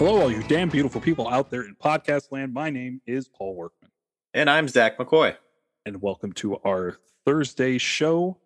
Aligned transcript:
Hello, 0.00 0.22
all 0.22 0.32
you 0.32 0.42
damn 0.44 0.70
beautiful 0.70 0.98
people 0.98 1.28
out 1.28 1.50
there 1.50 1.60
in 1.60 1.74
podcast 1.74 2.32
land. 2.32 2.54
My 2.54 2.70
name 2.70 3.02
is 3.06 3.28
Paul 3.28 3.54
Workman, 3.54 3.90
And 4.32 4.48
I'm 4.48 4.66
Zach 4.66 4.96
McCoy. 4.96 5.36
and 5.84 6.00
welcome 6.00 6.32
to 6.36 6.56
our 6.64 6.96
Thursday 7.26 7.76
show, 7.76 8.38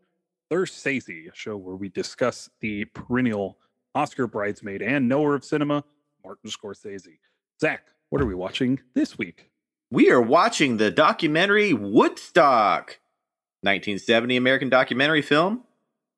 Thursese, 0.50 1.28
a 1.28 1.32
show 1.32 1.56
where 1.56 1.76
we 1.76 1.88
discuss 1.88 2.50
the 2.58 2.86
perennial 2.86 3.56
Oscar 3.94 4.26
bridesmaid 4.26 4.82
and 4.82 5.08
knower 5.08 5.36
of 5.36 5.44
cinema, 5.44 5.84
Martin 6.24 6.50
Scorsese. 6.50 7.18
Zach, 7.60 7.84
what 8.10 8.20
are 8.20 8.26
we 8.26 8.34
watching 8.34 8.80
this 8.94 9.16
week? 9.16 9.48
We 9.92 10.10
are 10.10 10.20
watching 10.20 10.78
the 10.78 10.90
documentary 10.90 11.72
Woodstock, 11.72 12.98
1970 13.60 14.36
American 14.36 14.70
documentary 14.70 15.22
film 15.22 15.62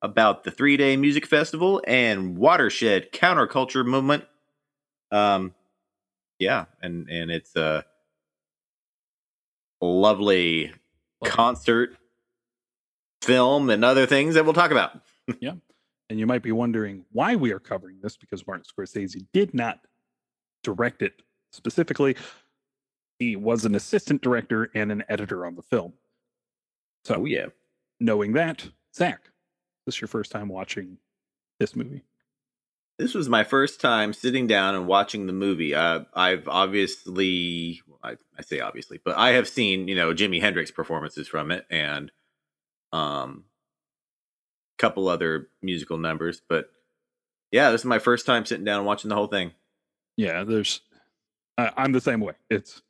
about 0.01 0.45
the 0.45 0.51
three 0.51 0.79
day 0.79 0.97
music 0.97 1.27
festival 1.27 1.83
and 1.87 2.39
watershed 2.39 3.13
counterculture 3.13 3.85
movement. 3.85 4.25
Um, 5.17 5.55
yeah, 6.39 6.67
and 6.83 7.09
and 7.09 7.31
it's 7.31 7.57
a 7.57 7.85
lovely 9.81 10.73
concert 11.25 11.97
film 13.23 13.71
and 13.71 13.85
other 13.85 14.07
things 14.07 14.35
that 14.35 14.45
we'll 14.45 14.55
talk 14.55 14.71
about. 14.71 15.01
Yeah, 15.41 15.55
and 16.09 16.21
you 16.21 16.27
might 16.27 16.43
be 16.45 16.53
wondering 16.53 17.05
why 17.11 17.35
we 17.35 17.51
are 17.51 17.59
covering 17.59 17.99
this 18.01 18.17
because 18.17 18.47
Martin 18.47 18.65
Scorsese 18.65 19.27
did 19.33 19.55
not 19.55 19.81
direct 20.63 21.03
it 21.03 21.21
specifically. 21.51 22.15
He 23.19 23.35
was 23.35 23.65
an 23.65 23.75
assistant 23.75 24.23
director 24.23 24.71
and 24.73 24.93
an 24.93 25.03
editor 25.09 25.45
on 25.45 25.57
the 25.57 25.63
film. 25.63 25.95
So, 27.05 27.17
Oh 27.17 27.25
yeah. 27.25 27.47
knowing 27.99 28.35
that, 28.35 28.69
Zach, 28.95 29.31
this 29.85 29.97
is 29.97 30.01
your 30.01 30.07
first 30.07 30.31
time 30.31 30.49
watching 30.49 30.99
this 31.59 31.75
movie. 31.75 32.05
This 32.99 33.15
was 33.15 33.29
my 33.29 33.45
first 33.45 33.81
time 33.81 34.13
sitting 34.13 34.47
down 34.47 34.75
and 34.75 34.87
watching 34.87 35.27
the 35.27 35.33
movie. 35.33 35.75
Uh, 35.75 36.05
I've 36.15 36.49
obviously, 36.49 37.83
I, 38.03 38.17
I 38.39 38.43
say 38.43 38.61
obviously, 38.61 39.01
but 39.05 39.17
I 39.17 39.33
have 39.33 39.49
seen 39.49 39.89
you 39.89 39.95
know 39.95 40.15
Jimi 40.15 40.41
Hendrix 40.41 40.71
performances 40.71 41.29
from 41.29 41.51
it 41.51 41.67
and 41.71 42.11
um, 42.93 43.45
a 44.79 44.81
couple 44.81 45.09
other 45.09 45.49
musical 45.63 45.99
numbers. 45.99 46.41
But 46.49 46.71
yeah, 47.53 47.71
this 47.71 47.83
is 47.83 47.87
my 47.87 47.99
first 47.99 48.27
time 48.27 48.47
sitting 48.47 48.65
down 48.65 48.79
and 48.79 48.87
watching 48.87 49.09
the 49.09 49.15
whole 49.15 49.27
thing. 49.27 49.53
Yeah, 50.17 50.45
there's, 50.45 50.81
I 51.59 51.73
I'm 51.77 51.93
the 51.93 52.01
same 52.01 52.21
way. 52.21 52.35
It's, 52.49 52.83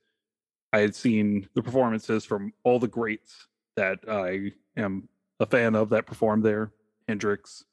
I 0.73 0.81
had 0.81 0.95
seen 0.95 1.49
the 1.55 1.63
performances 1.63 2.25
from 2.25 2.53
all 2.65 2.79
the 2.79 2.89
greats 2.89 3.49
that 3.77 4.01
I 4.09 4.53
am 4.77 5.09
a 5.41 5.47
fan 5.47 5.75
of 5.75 5.91
that 5.91 6.07
performed 6.07 6.45
there 6.45 6.73
Hendrix, 7.09 7.65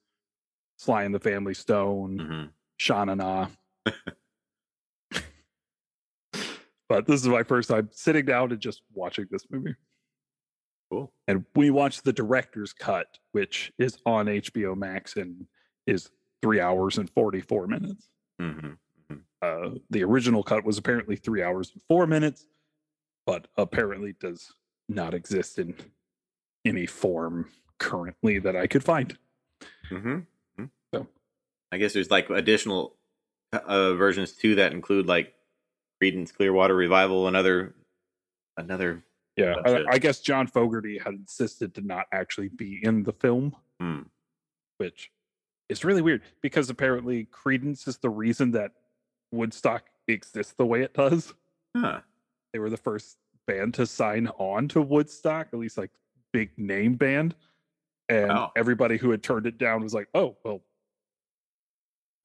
Sly 0.78 1.04
and 1.04 1.14
the 1.16 1.20
Family 1.20 1.54
Stone, 1.54 2.20
hmm 2.20 2.44
Sean 2.78 3.10
and 3.10 3.22
Ah. 3.22 3.50
but 6.90 7.08
this 7.08 7.22
is 7.22 7.28
my 7.28 7.44
first 7.44 7.70
time 7.70 7.90
sitting 7.92 8.26
down 8.26 8.52
and 8.52 8.60
just 8.60 8.82
watching 8.94 9.26
this 9.32 9.46
movie. 9.50 9.76
Cool. 10.92 11.12
And 11.28 11.46
we 11.56 11.70
watched 11.70 12.04
the 12.04 12.14
director's 12.14 12.74
cut, 12.74 13.18
which 13.32 13.72
is 13.80 13.98
on 14.06 14.26
HBO 14.28 14.76
Max 14.76 15.16
and 15.16 15.46
is 15.88 16.10
three 16.42 16.60
hours 16.60 16.98
and 16.98 17.10
44 17.10 17.68
minutes. 17.68 18.10
hmm 18.40 18.72
Uh, 19.42 19.72
the 19.90 20.04
original 20.04 20.42
cut 20.44 20.64
was 20.66 20.78
apparently 20.78 21.16
three 21.16 21.44
hours 21.44 21.72
and 21.74 21.82
four 21.88 22.08
minutes, 22.08 22.48
but 23.26 23.48
apparently 23.58 24.14
does 24.20 24.54
not 24.90 25.14
exist 25.14 25.60
in 25.60 25.76
any 26.66 26.86
form 26.86 27.50
currently 27.80 28.40
that 28.40 28.56
I 28.56 28.68
could 28.68 28.84
find. 28.84 29.18
hmm 29.90 30.20
So. 30.20 30.33
I 31.74 31.78
guess 31.78 31.94
there's 31.94 32.12
like 32.12 32.30
additional 32.30 32.96
uh, 33.52 33.94
versions 33.94 34.32
too 34.34 34.56
that 34.56 34.72
include 34.74 35.08
like 35.08 35.34
Creedence 36.02 36.34
Clearwater 36.34 36.76
Revival 36.76 37.28
and 37.28 37.36
other 37.36 37.76
another. 38.58 39.04
Yeah, 39.36 39.56
I. 39.66 39.84
I 39.94 39.98
guess 39.98 40.20
John 40.20 40.46
Fogerty 40.48 41.00
had 41.00 41.14
insisted 41.16 41.74
to 41.76 41.82
not 41.82 42.06
actually 42.12 42.50
be 42.50 42.80
in 42.84 43.04
the 43.04 43.14
film, 43.14 43.56
Hmm. 43.80 44.02
which 44.78 45.12
is 45.70 45.84
really 45.84 46.02
weird 46.04 46.22
because 46.42 46.70
apparently 46.70 47.26
Creedence 47.26 47.88
is 47.88 47.98
the 47.98 48.10
reason 48.12 48.52
that 48.52 48.72
Woodstock 49.32 49.86
exists 50.08 50.54
the 50.54 50.66
way 50.66 50.82
it 50.84 50.94
does. 50.94 51.34
Huh. 51.76 52.02
They 52.52 52.60
were 52.60 52.70
the 52.70 52.78
first 52.78 53.18
band 53.48 53.74
to 53.76 53.88
sign 53.88 54.28
on 54.38 54.68
to 54.70 54.82
Woodstock, 54.82 55.48
at 55.52 55.58
least 55.60 55.78
like 55.80 55.90
big 56.32 56.52
name 56.58 56.94
band. 56.96 57.34
And 58.10 58.28
Wow. 58.30 58.52
everybody 58.56 58.98
who 58.98 59.10
had 59.10 59.24
turned 59.24 59.48
it 59.48 59.58
down 59.58 59.82
was 59.82 59.94
like, 59.96 60.10
oh, 60.14 60.38
well, 60.44 60.62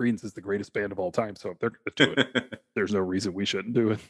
Creedence 0.01 0.25
is 0.25 0.33
the 0.33 0.41
greatest 0.41 0.73
band 0.73 0.93
of 0.93 0.99
all 0.99 1.11
time. 1.11 1.37
So 1.37 1.51
if 1.51 1.59
they're 1.59 1.71
going 1.71 1.81
to 1.97 2.07
do 2.07 2.15
it, 2.17 2.63
there's 2.75 2.93
no 2.93 3.01
reason 3.01 3.35
we 3.35 3.45
shouldn't 3.45 3.75
do 3.75 3.91
it. 3.91 4.01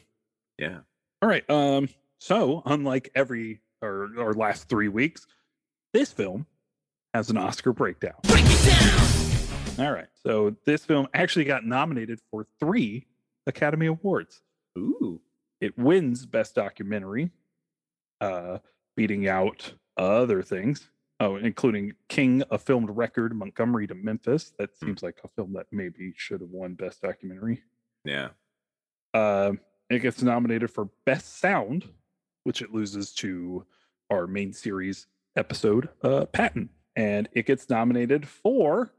yeah. 0.57 0.79
All 1.21 1.29
right. 1.29 1.47
Um, 1.49 1.89
so 2.19 2.61
unlike 2.65 3.09
every 3.15 3.61
or 3.81 4.09
or 4.17 4.33
last 4.33 4.69
three 4.69 4.87
weeks, 4.87 5.25
this 5.93 6.11
film 6.11 6.45
has 7.13 7.29
an 7.29 7.37
Oscar 7.37 7.73
breakdown. 7.73 8.15
Break 8.23 8.45
All 9.79 9.91
right. 9.91 10.07
So 10.23 10.55
this 10.65 10.85
film 10.85 11.07
actually 11.13 11.45
got 11.45 11.65
nominated 11.65 12.19
for 12.29 12.45
three 12.59 13.05
Academy 13.47 13.87
Awards. 13.87 14.41
Ooh. 14.77 15.19
It 15.61 15.77
wins 15.77 16.25
Best 16.25 16.55
Documentary, 16.55 17.31
uh, 18.21 18.59
beating 18.95 19.27
out 19.27 19.73
other 19.97 20.41
things. 20.41 20.89
Oh, 21.21 21.35
including 21.35 21.93
King, 22.07 22.43
a 22.49 22.57
filmed 22.57 22.89
record, 22.91 23.35
Montgomery 23.35 23.87
to 23.87 23.95
Memphis. 23.95 24.53
That 24.57 24.69
Hmm. 24.79 24.85
seems 24.85 25.03
like 25.03 25.19
a 25.23 25.27
film 25.27 25.53
that 25.53 25.67
maybe 25.71 26.13
should 26.15 26.39
have 26.41 26.49
won 26.49 26.75
Best 26.75 27.01
Documentary. 27.01 27.63
Yeah. 28.05 28.29
Uh, 29.13 29.53
it 29.89 29.99
gets 29.99 30.21
nominated 30.21 30.71
for 30.71 30.85
Best 31.05 31.39
Sound, 31.39 31.89
which 32.43 32.61
it 32.61 32.71
loses 32.71 33.13
to 33.15 33.65
our 34.09 34.27
main 34.27 34.53
series 34.53 35.07
episode, 35.35 35.89
uh, 36.03 36.25
Patton. 36.27 36.69
And 36.95 37.27
it 37.33 37.45
gets 37.45 37.69
nominated 37.69 38.27
for 38.27 38.93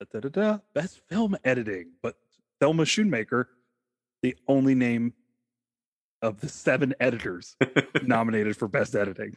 da, 0.00 0.06
da, 0.10 0.20
da, 0.20 0.28
da, 0.28 0.58
Best 0.74 1.00
Film 1.08 1.36
Editing. 1.44 1.92
But 2.02 2.16
Thelma 2.60 2.84
Schoonmaker, 2.84 3.46
the 4.22 4.36
only 4.48 4.74
name 4.74 5.12
of 6.22 6.40
the 6.40 6.48
seven 6.48 6.94
editors 6.98 7.56
nominated 8.02 8.56
for 8.56 8.68
Best 8.68 8.94
Editing. 8.96 9.36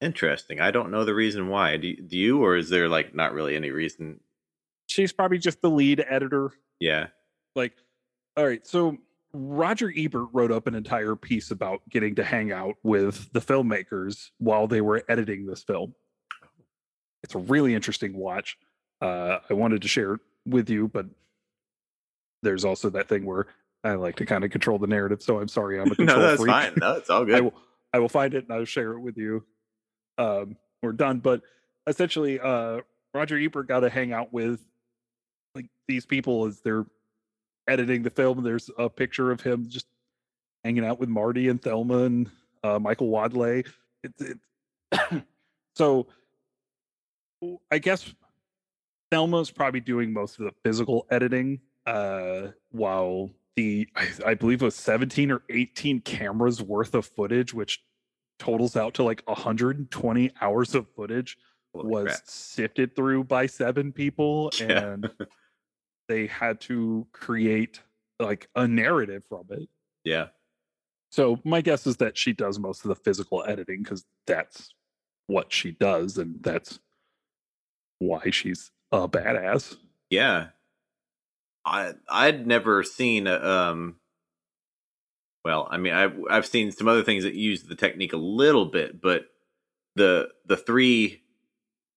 Interesting. 0.00 0.60
I 0.60 0.70
don't 0.70 0.90
know 0.90 1.04
the 1.04 1.14
reason 1.14 1.48
why. 1.48 1.76
Do, 1.76 1.94
do 1.94 2.16
you, 2.16 2.42
or 2.42 2.56
is 2.56 2.70
there 2.70 2.88
like 2.88 3.14
not 3.14 3.32
really 3.34 3.54
any 3.56 3.70
reason? 3.70 4.20
She's 4.86 5.12
probably 5.12 5.38
just 5.38 5.60
the 5.60 5.70
lead 5.70 6.04
editor. 6.08 6.52
Yeah. 6.78 7.08
Like, 7.54 7.74
all 8.36 8.46
right, 8.46 8.66
so 8.66 8.96
Roger 9.32 9.92
Ebert 9.96 10.28
wrote 10.32 10.50
up 10.50 10.66
an 10.66 10.74
entire 10.74 11.14
piece 11.16 11.50
about 11.50 11.82
getting 11.88 12.14
to 12.16 12.24
hang 12.24 12.50
out 12.52 12.76
with 12.82 13.30
the 13.32 13.40
filmmakers 13.40 14.30
while 14.38 14.66
they 14.66 14.80
were 14.80 15.04
editing 15.08 15.46
this 15.46 15.62
film. 15.62 15.94
It's 17.22 17.34
a 17.34 17.38
really 17.38 17.74
interesting 17.74 18.16
watch. 18.16 18.56
Uh, 19.02 19.38
I 19.48 19.54
wanted 19.54 19.82
to 19.82 19.88
share 19.88 20.14
it 20.14 20.20
with 20.46 20.70
you, 20.70 20.88
but 20.88 21.06
there's 22.42 22.64
also 22.64 22.88
that 22.90 23.08
thing 23.08 23.26
where 23.26 23.46
I 23.84 23.94
like 23.94 24.16
to 24.16 24.26
kind 24.26 24.44
of 24.44 24.50
control 24.50 24.78
the 24.78 24.86
narrative. 24.86 25.22
So 25.22 25.38
I'm 25.40 25.48
sorry, 25.48 25.80
I'm 25.80 25.90
a 25.90 25.94
control 25.94 26.18
no, 26.18 26.26
that's 26.26 26.40
freak. 26.40 26.50
fine. 26.52 26.72
No, 26.78 26.94
it's 26.94 27.10
all 27.10 27.22
I 27.22 27.26
good. 27.26 27.44
will 27.44 27.54
I 27.92 27.98
will 27.98 28.08
find 28.08 28.34
it 28.34 28.44
and 28.48 28.52
I'll 28.52 28.64
share 28.64 28.92
it 28.92 29.00
with 29.00 29.16
you. 29.18 29.44
Um, 30.20 30.56
we're 30.82 30.92
done. 30.92 31.18
But 31.18 31.42
essentially, 31.86 32.38
uh, 32.38 32.80
Roger 33.14 33.38
Ebert 33.38 33.66
got 33.66 33.80
to 33.80 33.90
hang 33.90 34.12
out 34.12 34.32
with 34.32 34.60
like 35.54 35.66
these 35.88 36.06
people 36.06 36.46
as 36.46 36.60
they're 36.60 36.86
editing 37.66 38.02
the 38.02 38.10
film. 38.10 38.42
There's 38.42 38.70
a 38.78 38.88
picture 38.88 39.30
of 39.30 39.40
him 39.40 39.66
just 39.68 39.86
hanging 40.64 40.84
out 40.84 41.00
with 41.00 41.08
Marty 41.08 41.48
and 41.48 41.60
Thelma 41.60 42.04
and 42.04 42.30
uh, 42.62 42.78
Michael 42.78 43.08
Wadleigh. 43.08 43.62
It, 44.04 44.38
so 45.74 46.06
I 47.70 47.78
guess 47.78 48.12
Thelma's 49.10 49.50
probably 49.50 49.80
doing 49.80 50.12
most 50.12 50.38
of 50.38 50.44
the 50.44 50.52
physical 50.62 51.06
editing, 51.10 51.60
uh, 51.86 52.48
while 52.70 53.30
the 53.56 53.88
I, 53.96 54.08
I 54.26 54.34
believe 54.34 54.62
it 54.62 54.66
was 54.66 54.76
17 54.76 55.30
or 55.30 55.42
18 55.48 56.00
cameras 56.02 56.62
worth 56.62 56.94
of 56.94 57.06
footage, 57.06 57.54
which 57.54 57.82
totals 58.40 58.74
out 58.74 58.94
to 58.94 59.04
like 59.04 59.22
120 59.26 60.32
hours 60.40 60.74
of 60.74 60.88
footage, 60.96 61.36
Holy 61.72 61.88
was 61.88 62.04
crap. 62.06 62.20
sifted 62.24 62.96
through 62.96 63.24
by 63.24 63.46
seven 63.46 63.92
people, 63.92 64.50
Yeah. 64.58 64.94
and 64.94 65.10
they 66.08 66.26
had 66.26 66.60
to 66.62 67.06
create 67.12 67.80
like 68.18 68.48
a 68.56 68.66
narrative 68.66 69.22
from 69.28 69.44
it. 69.50 69.68
Yeah. 70.04 70.28
So 71.12 71.38
my 71.44 71.60
guess 71.60 71.86
is 71.86 71.98
that 71.98 72.16
she 72.18 72.32
does 72.32 72.58
most 72.58 72.84
of 72.84 72.88
the 72.88 72.94
physical 72.96 73.44
editing 73.46 73.82
because 73.82 74.04
that's 74.26 74.74
what 75.26 75.52
she 75.52 75.70
does, 75.72 76.18
and 76.18 76.42
that's 76.42 76.80
why 78.00 78.30
she's 78.30 78.70
a 78.90 79.08
badass. 79.08 79.76
Yeah. 80.08 80.48
I 81.64 81.92
I'd 82.08 82.46
never 82.46 82.82
seen 82.82 83.26
a, 83.26 83.34
um 83.36 83.96
well, 85.44 85.68
I 85.70 85.78
mean 85.78 85.94
I've 85.94 86.16
I've 86.30 86.46
seen 86.46 86.72
some 86.72 86.88
other 86.88 87.04
things 87.04 87.24
that 87.24 87.34
use 87.34 87.64
the 87.64 87.76
technique 87.76 88.12
a 88.14 88.18
little 88.18 88.66
bit, 88.66 89.00
but 89.02 89.26
the 89.96 90.30
the 90.46 90.56
three 90.58 91.22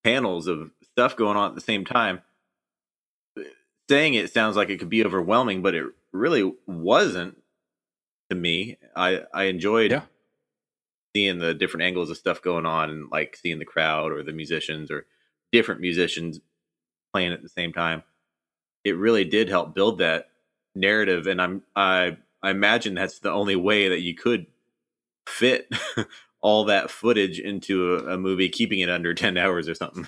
panels 0.03 0.47
of 0.47 0.71
stuff 0.83 1.15
going 1.17 1.37
on 1.37 1.49
at 1.49 1.55
the 1.55 1.61
same 1.61 1.85
time 1.85 2.21
saying 3.89 4.15
it 4.15 4.33
sounds 4.33 4.57
like 4.57 4.69
it 4.69 4.79
could 4.79 4.89
be 4.89 5.05
overwhelming, 5.05 5.61
but 5.63 5.75
it 5.75 5.85
really 6.13 6.53
wasn't 6.67 7.37
to 8.29 8.35
me. 8.37 8.77
I 8.95 9.23
I 9.33 9.45
enjoyed 9.45 9.91
Yeah. 9.91 10.03
seeing 11.15 11.39
the 11.39 11.53
different 11.55 11.85
angles 11.85 12.09
of 12.11 12.17
stuff 12.17 12.41
going 12.41 12.65
on 12.65 12.89
and 12.89 13.09
like 13.11 13.37
seeing 13.37 13.59
the 13.59 13.65
crowd 13.65 14.11
or 14.13 14.23
the 14.23 14.33
musicians 14.33 14.91
or 14.91 15.05
different 15.51 15.81
musicians 15.81 16.39
playing 17.13 17.33
at 17.33 17.43
the 17.43 17.49
same 17.49 17.73
time. 17.73 18.03
It 18.85 18.97
really 18.97 19.25
did 19.25 19.49
help 19.49 19.75
build 19.75 19.99
that 19.99 20.29
narrative 20.75 21.27
and 21.27 21.41
I'm 21.41 21.63
I 21.75 22.17
I 22.43 22.51
imagine 22.51 22.93
that's 22.93 23.19
the 23.19 23.31
only 23.31 23.55
way 23.55 23.87
that 23.89 24.01
you 24.01 24.13
could 24.13 24.45
fit 25.27 25.67
all 26.41 26.65
that 26.65 26.91
footage 26.91 27.39
into 27.39 27.95
a, 27.95 28.13
a 28.15 28.17
movie 28.17 28.49
keeping 28.49 28.79
it 28.81 28.89
under 28.89 29.13
10 29.15 29.37
hours 29.37 29.67
or 29.69 29.73
something. 29.75 30.07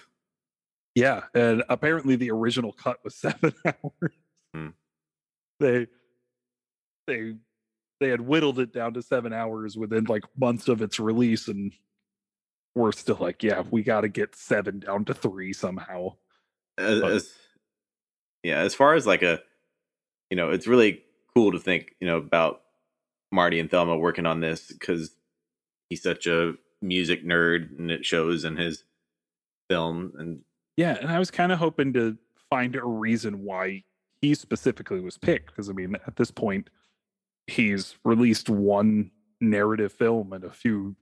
Yeah, 0.94 1.24
and 1.34 1.64
apparently 1.70 2.16
the 2.16 2.32
original 2.32 2.72
cut 2.74 3.04
was 3.04 3.16
seven 3.16 3.54
hours. 3.66 4.14
Hmm. 4.54 4.68
They 5.60 5.88
they 7.08 7.36
they 8.02 8.10
had 8.10 8.22
whittled 8.22 8.60
it 8.60 8.74
down 8.74 8.94
to 8.96 9.02
seven 9.02 9.32
hours 9.34 9.78
within 9.78 10.04
like 10.06 10.24
months 10.38 10.68
of 10.68 10.82
its 10.82 11.00
release, 11.00 11.48
and 11.48 11.72
we're 12.76 12.92
still 12.92 13.18
like, 13.20 13.42
yeah, 13.44 13.64
we 13.72 13.84
got 13.84 14.02
to 14.02 14.10
get 14.10 14.36
seven 14.36 14.80
down 14.80 15.06
to 15.06 15.14
three 15.14 15.54
somehow. 15.54 16.16
as, 16.78 17.02
as- 17.02 17.34
yeah 18.44 18.60
as 18.60 18.76
far 18.76 18.94
as 18.96 19.08
like 19.08 19.24
a 19.24 19.40
you 20.30 20.36
know 20.38 20.50
it's 20.52 20.68
really 20.68 21.02
cool 21.36 21.52
to 21.52 21.60
think 21.60 21.96
you 22.00 22.08
know 22.08 22.18
about 22.18 22.62
marty 23.32 23.60
and 23.60 23.70
thelma 23.70 23.98
working 23.98 24.26
on 24.26 24.40
this 24.40 24.72
because 24.72 25.16
he's 25.90 26.02
such 26.02 26.28
a 26.28 26.54
music 26.82 27.26
nerd 27.26 27.78
and 27.78 27.92
it 27.92 28.06
shows 28.06 28.46
in 28.46 28.56
his 28.56 28.84
film 29.70 30.14
and 30.18 30.42
Yeah, 30.78 30.98
and 31.02 31.10
I 31.12 31.20
was 31.20 31.32
kind 31.32 31.52
of 31.52 31.60
hoping 31.60 31.94
to 31.94 32.18
find 32.50 32.76
a 32.76 32.84
reason 32.86 33.44
why 33.44 33.84
he 34.22 34.34
specifically 34.36 35.02
was 35.02 35.18
picked 35.18 35.48
because 35.48 35.70
I 35.70 35.74
mean, 35.74 35.96
at 36.08 36.16
this 36.16 36.32
point, 36.32 36.70
he's 37.48 37.96
released 38.06 38.50
one 38.50 39.12
narrative 39.42 39.92
film 39.92 40.32
and 40.34 40.44
a 40.44 40.52
few 40.52 40.96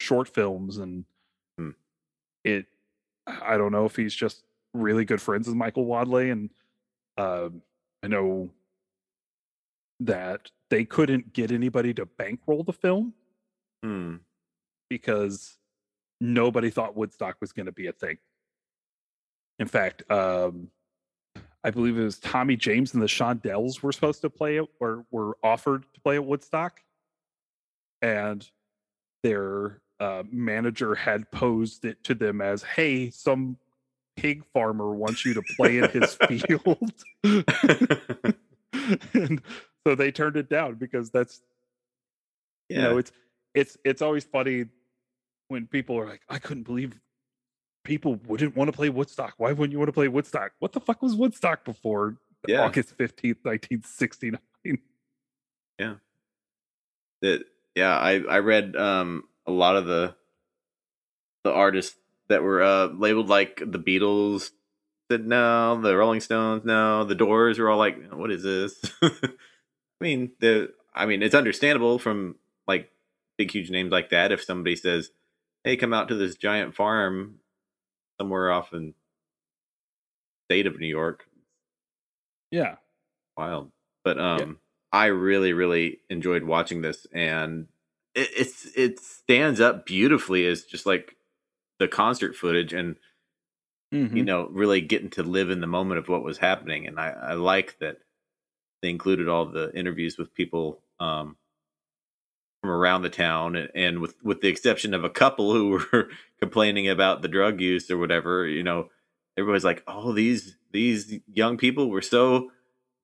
short 0.00 0.28
films, 0.28 0.78
and 0.78 1.04
Hmm. 1.58 1.70
it. 2.44 2.66
I 3.26 3.56
don't 3.56 3.72
know 3.72 3.84
if 3.84 3.96
he's 3.96 4.14
just 4.14 4.42
really 4.74 5.04
good 5.04 5.20
friends 5.22 5.46
with 5.46 5.56
Michael 5.56 5.84
Wadleigh, 5.86 6.30
and 6.30 6.50
um, 7.16 7.62
I 8.02 8.08
know 8.08 8.50
that 10.00 10.50
they 10.70 10.84
couldn't 10.84 11.32
get 11.32 11.52
anybody 11.52 11.94
to 11.94 12.06
bankroll 12.06 12.64
the 12.64 12.72
film 12.72 13.14
hmm, 13.82 14.16
because 14.88 15.58
nobody 16.20 16.70
thought 16.70 16.96
Woodstock 16.96 17.36
was 17.40 17.52
going 17.52 17.66
to 17.66 17.72
be 17.72 17.86
a 17.86 17.92
thing. 17.92 18.18
In 19.58 19.68
fact, 19.68 20.10
um, 20.10 20.68
I 21.62 21.70
believe 21.70 21.98
it 21.98 22.04
was 22.04 22.18
Tommy 22.18 22.56
James 22.56 22.94
and 22.94 23.02
the 23.02 23.06
Shondells 23.06 23.82
were 23.82 23.92
supposed 23.92 24.22
to 24.22 24.30
play 24.30 24.56
it 24.56 24.66
or 24.80 25.04
were 25.10 25.36
offered 25.42 25.84
to 25.94 26.00
play 26.00 26.14
at 26.16 26.24
Woodstock. 26.24 26.80
And 28.00 28.48
their 29.22 29.82
uh, 29.98 30.22
manager 30.30 30.94
had 30.94 31.30
posed 31.30 31.84
it 31.84 32.02
to 32.04 32.14
them 32.14 32.40
as, 32.40 32.62
hey, 32.62 33.10
some 33.10 33.58
pig 34.16 34.44
farmer 34.54 34.94
wants 34.94 35.26
you 35.26 35.34
to 35.34 35.42
play 35.56 35.78
in 35.78 35.90
his 35.90 36.14
field. 36.28 36.92
and 39.14 39.42
so 39.86 39.94
they 39.94 40.10
turned 40.10 40.36
it 40.36 40.48
down 40.48 40.74
because 40.74 41.10
that's 41.10 41.40
yeah 42.68 42.76
you 42.76 42.82
know 42.82 42.98
it's 42.98 43.12
it's 43.54 43.76
it's 43.84 44.02
always 44.02 44.24
funny 44.24 44.66
when 45.48 45.66
people 45.66 45.98
are 45.98 46.06
like 46.06 46.22
i 46.28 46.38
couldn't 46.38 46.62
believe 46.64 46.98
people 47.84 48.16
wouldn't 48.26 48.54
want 48.54 48.68
to 48.70 48.76
play 48.76 48.90
woodstock. 48.90 49.34
Why 49.38 49.52
wouldn't 49.52 49.72
you 49.72 49.78
want 49.78 49.88
to 49.88 49.92
play 49.92 50.06
woodstock? 50.06 50.52
What 50.58 50.72
the 50.72 50.80
fuck 50.80 51.00
was 51.00 51.14
woodstock 51.14 51.64
before 51.64 52.16
Yeah. 52.46 52.60
august 52.62 52.96
15th 52.98 53.38
1969 53.44 54.38
Yeah. 55.78 55.94
that 57.22 57.44
yeah 57.74 57.96
i 57.96 58.20
i 58.28 58.38
read 58.38 58.76
um 58.76 59.24
a 59.46 59.50
lot 59.50 59.76
of 59.76 59.86
the 59.86 60.14
the 61.44 61.52
artists 61.52 61.96
that 62.28 62.42
were 62.42 62.62
uh 62.62 62.86
labeled 62.88 63.28
like 63.28 63.62
the 63.64 63.78
beatles 63.78 64.50
said 65.10 65.26
no 65.26 65.80
the 65.80 65.96
rolling 65.96 66.20
stones 66.20 66.64
no 66.64 67.04
the 67.04 67.14
doors 67.14 67.58
were 67.58 67.70
all 67.70 67.78
like 67.78 68.12
what 68.12 68.30
is 68.30 68.42
this 68.42 68.78
i 70.00 70.04
mean 70.04 70.32
the 70.40 70.72
i 70.94 71.06
mean 71.06 71.22
it's 71.22 71.34
understandable 71.34 71.98
from 71.98 72.36
like 72.66 72.90
big 73.38 73.50
huge 73.50 73.70
names 73.70 73.90
like 73.92 74.10
that 74.10 74.32
if 74.32 74.42
somebody 74.42 74.76
says 74.76 75.10
hey 75.64 75.76
come 75.76 75.92
out 75.92 76.08
to 76.08 76.14
this 76.14 76.34
giant 76.36 76.74
farm 76.74 77.36
somewhere 78.20 78.50
off 78.50 78.72
in 78.72 78.94
state 80.48 80.66
of 80.66 80.78
new 80.78 80.86
york 80.86 81.24
yeah 82.50 82.76
wild. 83.36 83.70
But 84.04 84.18
um, 84.18 84.58
I 84.92 85.06
really, 85.06 85.52
really 85.52 85.98
enjoyed 86.10 86.42
watching 86.42 86.82
this, 86.82 87.06
and 87.12 87.68
it, 88.14 88.28
it's 88.36 88.66
it 88.76 89.00
stands 89.00 89.60
up 89.60 89.86
beautifully 89.86 90.46
as 90.46 90.64
just 90.64 90.86
like 90.86 91.16
the 91.78 91.88
concert 91.88 92.34
footage, 92.36 92.72
and 92.72 92.96
Mhm. 93.92 94.16
you 94.16 94.24
know, 94.24 94.48
really 94.50 94.80
getting 94.80 95.10
to 95.10 95.22
live 95.22 95.50
in 95.50 95.60
the 95.60 95.66
moment 95.66 95.98
of 95.98 96.08
what 96.08 96.22
was 96.22 96.38
happening. 96.38 96.86
And 96.86 96.98
I, 97.00 97.08
I 97.10 97.32
like 97.34 97.78
that 97.80 97.98
they 98.82 98.90
included 98.90 99.28
all 99.28 99.46
the 99.46 99.70
interviews 99.76 100.16
with 100.18 100.34
people 100.34 100.80
um 100.98 101.36
from 102.62 102.70
around 102.70 103.00
the 103.02 103.08
town, 103.10 103.56
and, 103.74 104.00
with 104.00 104.14
with 104.22 104.42
the 104.42 104.48
exception 104.48 104.92
of 104.92 105.02
a 105.02 105.08
couple 105.10 105.52
who 105.52 105.80
were 105.92 106.10
complaining 106.38 106.88
about 106.88 107.22
the 107.22 107.28
drug 107.28 107.60
use 107.60 107.90
or 107.90 107.96
whatever, 107.96 108.46
you 108.46 108.62
know, 108.62 108.90
everybody's 109.38 109.64
like, 109.64 109.82
"Oh, 109.86 110.12
these 110.12 110.56
these 110.72 111.20
young 111.32 111.56
people 111.58 111.90
were 111.90 112.02
so." 112.02 112.50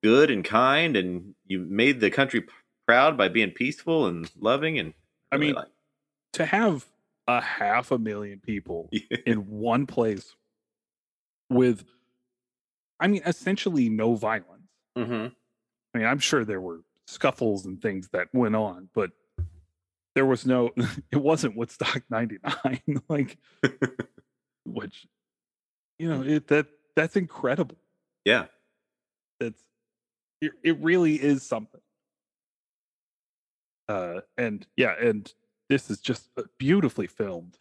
good 0.02 0.31
and 0.31 0.44
kind 0.44 0.94
and 0.94 1.34
you 1.46 1.58
made 1.58 2.00
the 2.00 2.11
country 2.11 2.43
p- 2.43 2.49
proud 2.87 3.17
by 3.17 3.28
being 3.28 3.50
peaceful 3.50 4.06
and 4.06 4.31
loving 4.38 4.78
and 4.78 4.93
I 5.32 5.38
mean, 5.38 5.55
like- 5.55 5.67
to 6.34 6.44
have 6.44 6.84
a 7.26 7.40
half 7.40 7.90
a 7.90 7.99
million 7.99 8.38
people 8.38 8.90
in 9.26 9.49
one 9.49 9.87
place 9.87 10.37
with 11.50 11.84
i 13.00 13.06
mean 13.08 13.23
essentially 13.25 13.88
no 13.88 14.14
violence 14.14 14.69
Mhm. 14.96 15.34
I 15.96 15.98
mean, 15.98 16.08
I'm 16.08 16.19
sure 16.19 16.44
there 16.44 16.60
were 16.60 16.81
scuffles 17.06 17.64
and 17.64 17.81
things 17.81 18.10
that 18.12 18.28
went 18.34 18.54
on, 18.54 18.90
but 18.94 19.12
there 20.14 20.26
was 20.26 20.44
no, 20.44 20.73
it 21.11 21.16
wasn't 21.16 21.56
Woodstock 21.56 22.02
99, 22.11 23.02
like, 23.09 23.38
which, 24.66 25.06
you 25.99 26.11
know, 26.11 26.23
it, 26.23 26.49
that, 26.49 26.66
that's 26.94 27.16
incredible. 27.16 27.78
yeah 28.26 28.47
That's, 29.40 29.62
it, 30.42 30.52
it 30.62 30.78
really 30.80 31.14
is 31.14 31.42
something. 31.42 31.80
Uh, 33.88 34.20
and 34.37 34.66
yeah, 34.76 34.94
and 35.00 35.32
this 35.70 35.88
is 35.90 35.99
just 35.99 36.28
uh, 36.37 36.42
beautifully 36.59 37.06
filmed 37.06 37.56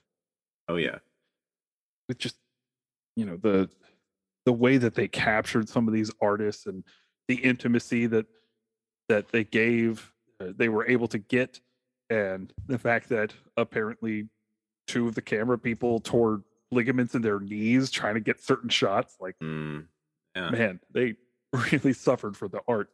oh 0.68 0.76
yeah 0.76 0.98
with 2.10 2.18
just, 2.18 2.36
you 3.16 3.26
know, 3.26 3.38
the, 3.38 3.70
the 4.46 4.52
way 4.52 4.78
that 4.78 4.96
they 4.96 5.08
captured 5.08 5.70
some 5.70 5.88
of 5.88 5.94
these 5.94 6.12
artists 6.20 6.66
and 6.66 6.84
the 7.28 7.36
intimacy 7.36 8.06
that 8.08 8.26
that 9.10 9.30
they 9.30 9.44
gave 9.44 10.12
uh, 10.42 10.48
they 10.56 10.70
were 10.70 10.86
able 10.88 11.08
to 11.08 11.18
get 11.18 11.60
and 12.10 12.54
the 12.68 12.78
fact 12.78 13.10
that 13.10 13.34
apparently 13.58 14.28
two 14.88 15.08
of 15.08 15.16
the 15.16 15.22
camera 15.22 15.58
people 15.58 16.00
tore 16.00 16.44
ligaments 16.72 17.16
in 17.16 17.22
their 17.22 17.40
knees 17.40 17.90
trying 17.92 18.14
to 18.16 18.20
get 18.20 18.40
certain 18.42 18.70
shots 18.70 19.16
like 19.20 19.36
Mm, 19.42 19.86
yeah. 20.36 20.50
man 20.50 20.80
they 20.92 21.16
really 21.72 21.94
suffered 21.94 22.36
for 22.36 22.48
the 22.48 22.62
art. 22.68 22.90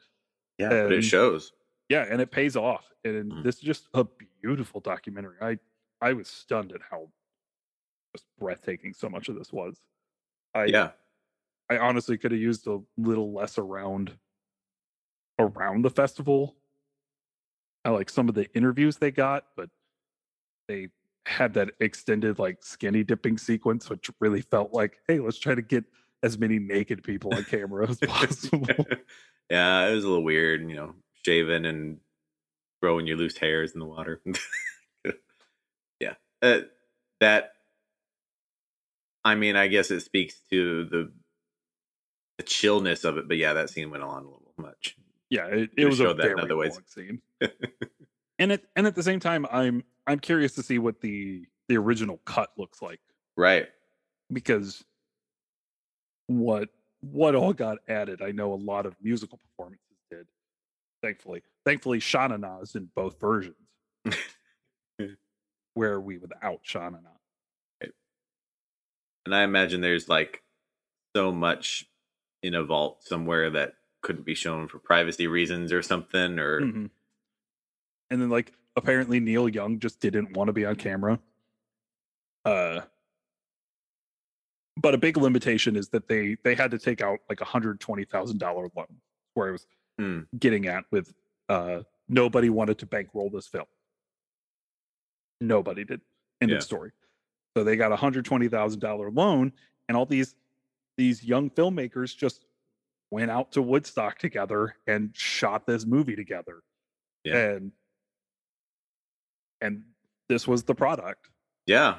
Yeah 0.58 0.70
but 0.70 0.92
it 0.92 1.02
shows. 1.04 1.52
yeah 1.90 2.06
and 2.10 2.22
it 2.22 2.32
pays 2.32 2.56
off 2.56 2.86
and 3.04 3.32
Mm. 3.32 3.44
this 3.44 3.56
is 3.56 3.62
just 3.62 3.88
a 3.94 4.06
beautiful 4.42 4.80
documentary. 4.82 5.36
I 5.42 5.58
i 6.02 6.14
was 6.14 6.28
stunned 6.28 6.72
at 6.74 6.82
how 6.90 7.10
just 8.16 8.26
breathtaking 8.40 8.94
so 8.94 9.10
much 9.10 9.30
of 9.30 9.36
this 9.36 9.52
was. 9.54 9.80
I 10.54 10.66
yeah. 10.66 10.92
I 11.70 11.78
honestly 11.78 12.18
could 12.18 12.32
have 12.32 12.42
used 12.42 12.68
a 12.68 12.80
little 12.98 13.32
less 13.34 13.58
around 13.58 14.12
around 15.42 15.84
the 15.84 15.90
festival. 15.90 16.56
I 17.84 17.90
like 17.90 18.10
some 18.10 18.30
of 18.30 18.36
the 18.36 18.48
interviews 18.56 18.98
they 18.98 19.12
got, 19.12 19.46
but 19.56 19.70
they 20.68 20.90
had 21.26 21.54
that 21.56 21.72
extended 21.80 22.40
like 22.40 22.64
skinny 22.64 23.04
dipping 23.04 23.38
sequence, 23.38 23.90
which 23.90 24.10
really 24.20 24.42
felt 24.42 24.74
like, 24.74 24.98
hey, 25.08 25.20
let's 25.20 25.40
try 25.40 25.56
to 25.56 25.62
get 25.62 25.84
as 26.24 26.38
many 26.38 26.60
naked 26.60 27.04
people 27.04 27.34
on 27.34 27.44
camera 27.44 27.90
as 27.90 28.00
possible. 28.00 28.68
yeah 29.52 29.86
it 29.88 29.94
was 29.94 30.06
a 30.06 30.08
little 30.08 30.24
weird 30.24 30.68
you 30.68 30.76
know 30.76 30.96
shaving 31.26 31.66
and 31.66 31.98
throwing 32.82 33.06
your 33.06 33.18
loose 33.18 33.38
hairs 33.38 33.74
in 33.74 33.80
the 33.80 33.86
water 33.86 34.22
yeah 36.00 36.14
uh, 36.42 36.62
that 37.20 37.52
i 39.24 39.36
mean 39.36 39.56
i 39.56 39.68
guess 39.68 39.92
it 39.92 40.00
speaks 40.00 40.40
to 40.50 40.86
the 40.86 41.12
the 42.38 42.44
chillness 42.44 43.04
of 43.04 43.18
it 43.18 43.28
but 43.28 43.38
yeah 43.38 43.54
that 43.54 43.70
scene 43.70 43.92
went 43.92 44.04
on 44.04 44.24
a 44.24 44.28
little 44.28 44.54
much 44.58 44.96
yeah, 45.32 45.48
it, 45.48 45.72
it 45.76 45.86
was 45.86 46.00
a 46.00 46.04
showed 46.04 46.18
that 46.18 46.30
in 46.30 46.38
very 46.38 46.56
ways. 46.56 46.74
long 46.74 46.84
scene. 46.86 47.22
and 48.40 48.52
it 48.52 48.66
and 48.76 48.86
at 48.86 48.94
the 48.94 49.02
same 49.02 49.20
time, 49.20 49.48
I'm 49.52 49.84
I'm 50.06 50.20
curious 50.20 50.54
to 50.56 50.64
see 50.64 50.78
what 50.78 51.02
the 51.02 51.48
the 51.68 51.78
original 51.78 52.18
cut 52.26 52.52
looks 52.58 52.84
like. 52.84 53.00
right 53.36 53.68
because 54.32 54.84
what 56.28 56.70
what 57.02 57.34
all 57.34 57.52
got 57.52 57.80
added 57.90 58.22
i 58.22 58.32
know 58.32 58.54
a 58.54 58.56
lot 58.56 58.86
of 58.86 58.96
musical 59.02 59.38
performances 59.40 59.98
did 60.10 60.28
thankfully. 61.02 61.44
Thankfully, 61.66 62.00
Sha 62.00 62.28
Na 62.28 62.38
Na 62.38 62.60
is 62.60 62.76
in 62.76 62.90
both 62.96 63.20
versions. 63.20 63.56
Where 65.74 65.94
are 65.94 66.02
we 66.02 66.18
without 66.18 66.60
Sha 66.64 66.90
Na 66.90 66.98
Na? 67.00 67.88
And 69.26 69.36
I 69.36 69.44
imagine 69.44 69.82
there's 69.82 70.10
like 70.10 70.42
so 71.16 71.32
much 71.32 71.86
in 72.42 72.56
a 72.56 72.64
vault 72.64 73.04
somewhere 73.04 73.52
that 73.52 73.74
couldn't 74.02 74.26
be 74.26 74.36
shown 74.36 74.68
for 74.68 74.80
privacy 74.80 75.28
reasons 75.28 75.72
or 75.72 75.82
something 75.82 76.40
or 76.40 76.62
Mhm. 76.62 76.90
And 78.10 78.22
then 78.22 78.30
like 78.30 78.54
apparently 78.76 79.20
Neil 79.20 79.48
Young 79.48 79.80
just 79.80 80.00
didn't 80.00 80.36
want 80.36 80.48
to 80.48 80.54
be 80.54 80.66
on 80.66 80.76
camera. 80.76 81.20
Uh 82.46 82.82
but 84.78 84.94
a 84.96 84.98
big 84.98 85.18
limitation 85.18 85.76
is 85.76 85.90
that 85.90 86.08
they 86.08 86.36
they 86.44 86.56
had 86.56 86.72
to 86.72 86.80
take 86.80 87.02
out 87.02 87.20
like 87.30 87.42
a 87.42 87.46
hundred 87.46 87.80
twenty 87.80 88.06
thousand 88.06 88.38
dollar 88.40 88.70
loan 88.76 88.88
where 89.34 89.50
I 89.50 89.52
was 89.52 89.68
Hmm. 90.00 90.22
getting 90.40 90.68
at 90.68 90.86
with 90.92 91.14
uh 91.50 91.84
nobody 92.08 92.50
wanted 92.50 92.80
to 92.80 92.86
bankroll 92.86 93.30
this 93.30 93.48
film. 93.48 93.68
Nobody 95.40 95.84
did. 95.84 96.02
End 96.42 96.52
Yeah. 96.52 96.58
of 96.58 96.64
story. 96.64 96.92
So 97.56 97.64
they 97.64 97.76
got 97.76 97.92
a 97.92 97.96
hundred 97.96 98.26
twenty 98.26 98.48
thousand 98.48 98.80
dollar 98.80 99.12
loan 99.12 99.54
and 99.88 99.98
all 99.98 100.06
these 100.06 100.36
these 100.98 101.24
young 101.24 101.50
filmmakers 101.50 102.16
just 102.16 102.46
went 103.12 103.30
out 103.30 103.52
to 103.52 103.62
Woodstock 103.62 104.18
together 104.18 104.76
and 104.88 105.12
shot 105.14 105.68
this 105.68 105.86
movie 105.86 106.16
together. 106.16 106.62
Yeah. 107.24 107.36
And 107.38 107.72
and 109.60 109.84
this 110.30 110.48
was 110.48 110.64
the 110.64 110.76
product. 110.76 111.30
yeah. 111.68 111.98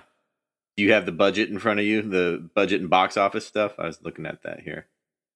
Do 0.78 0.83
you 0.83 0.95
have 0.95 1.04
the 1.04 1.12
budget 1.12 1.50
in 1.50 1.59
front 1.59 1.81
of 1.81 1.85
you? 1.87 2.00
The 2.00 2.49
budget 2.54 2.81
and 2.81 2.88
box 2.88 3.19
office 3.19 3.47
stuff? 3.47 3.75
I 3.78 3.85
was 3.85 4.00
looking 4.02 4.25
at 4.25 4.42
that 4.45 4.61
here. 4.61 4.87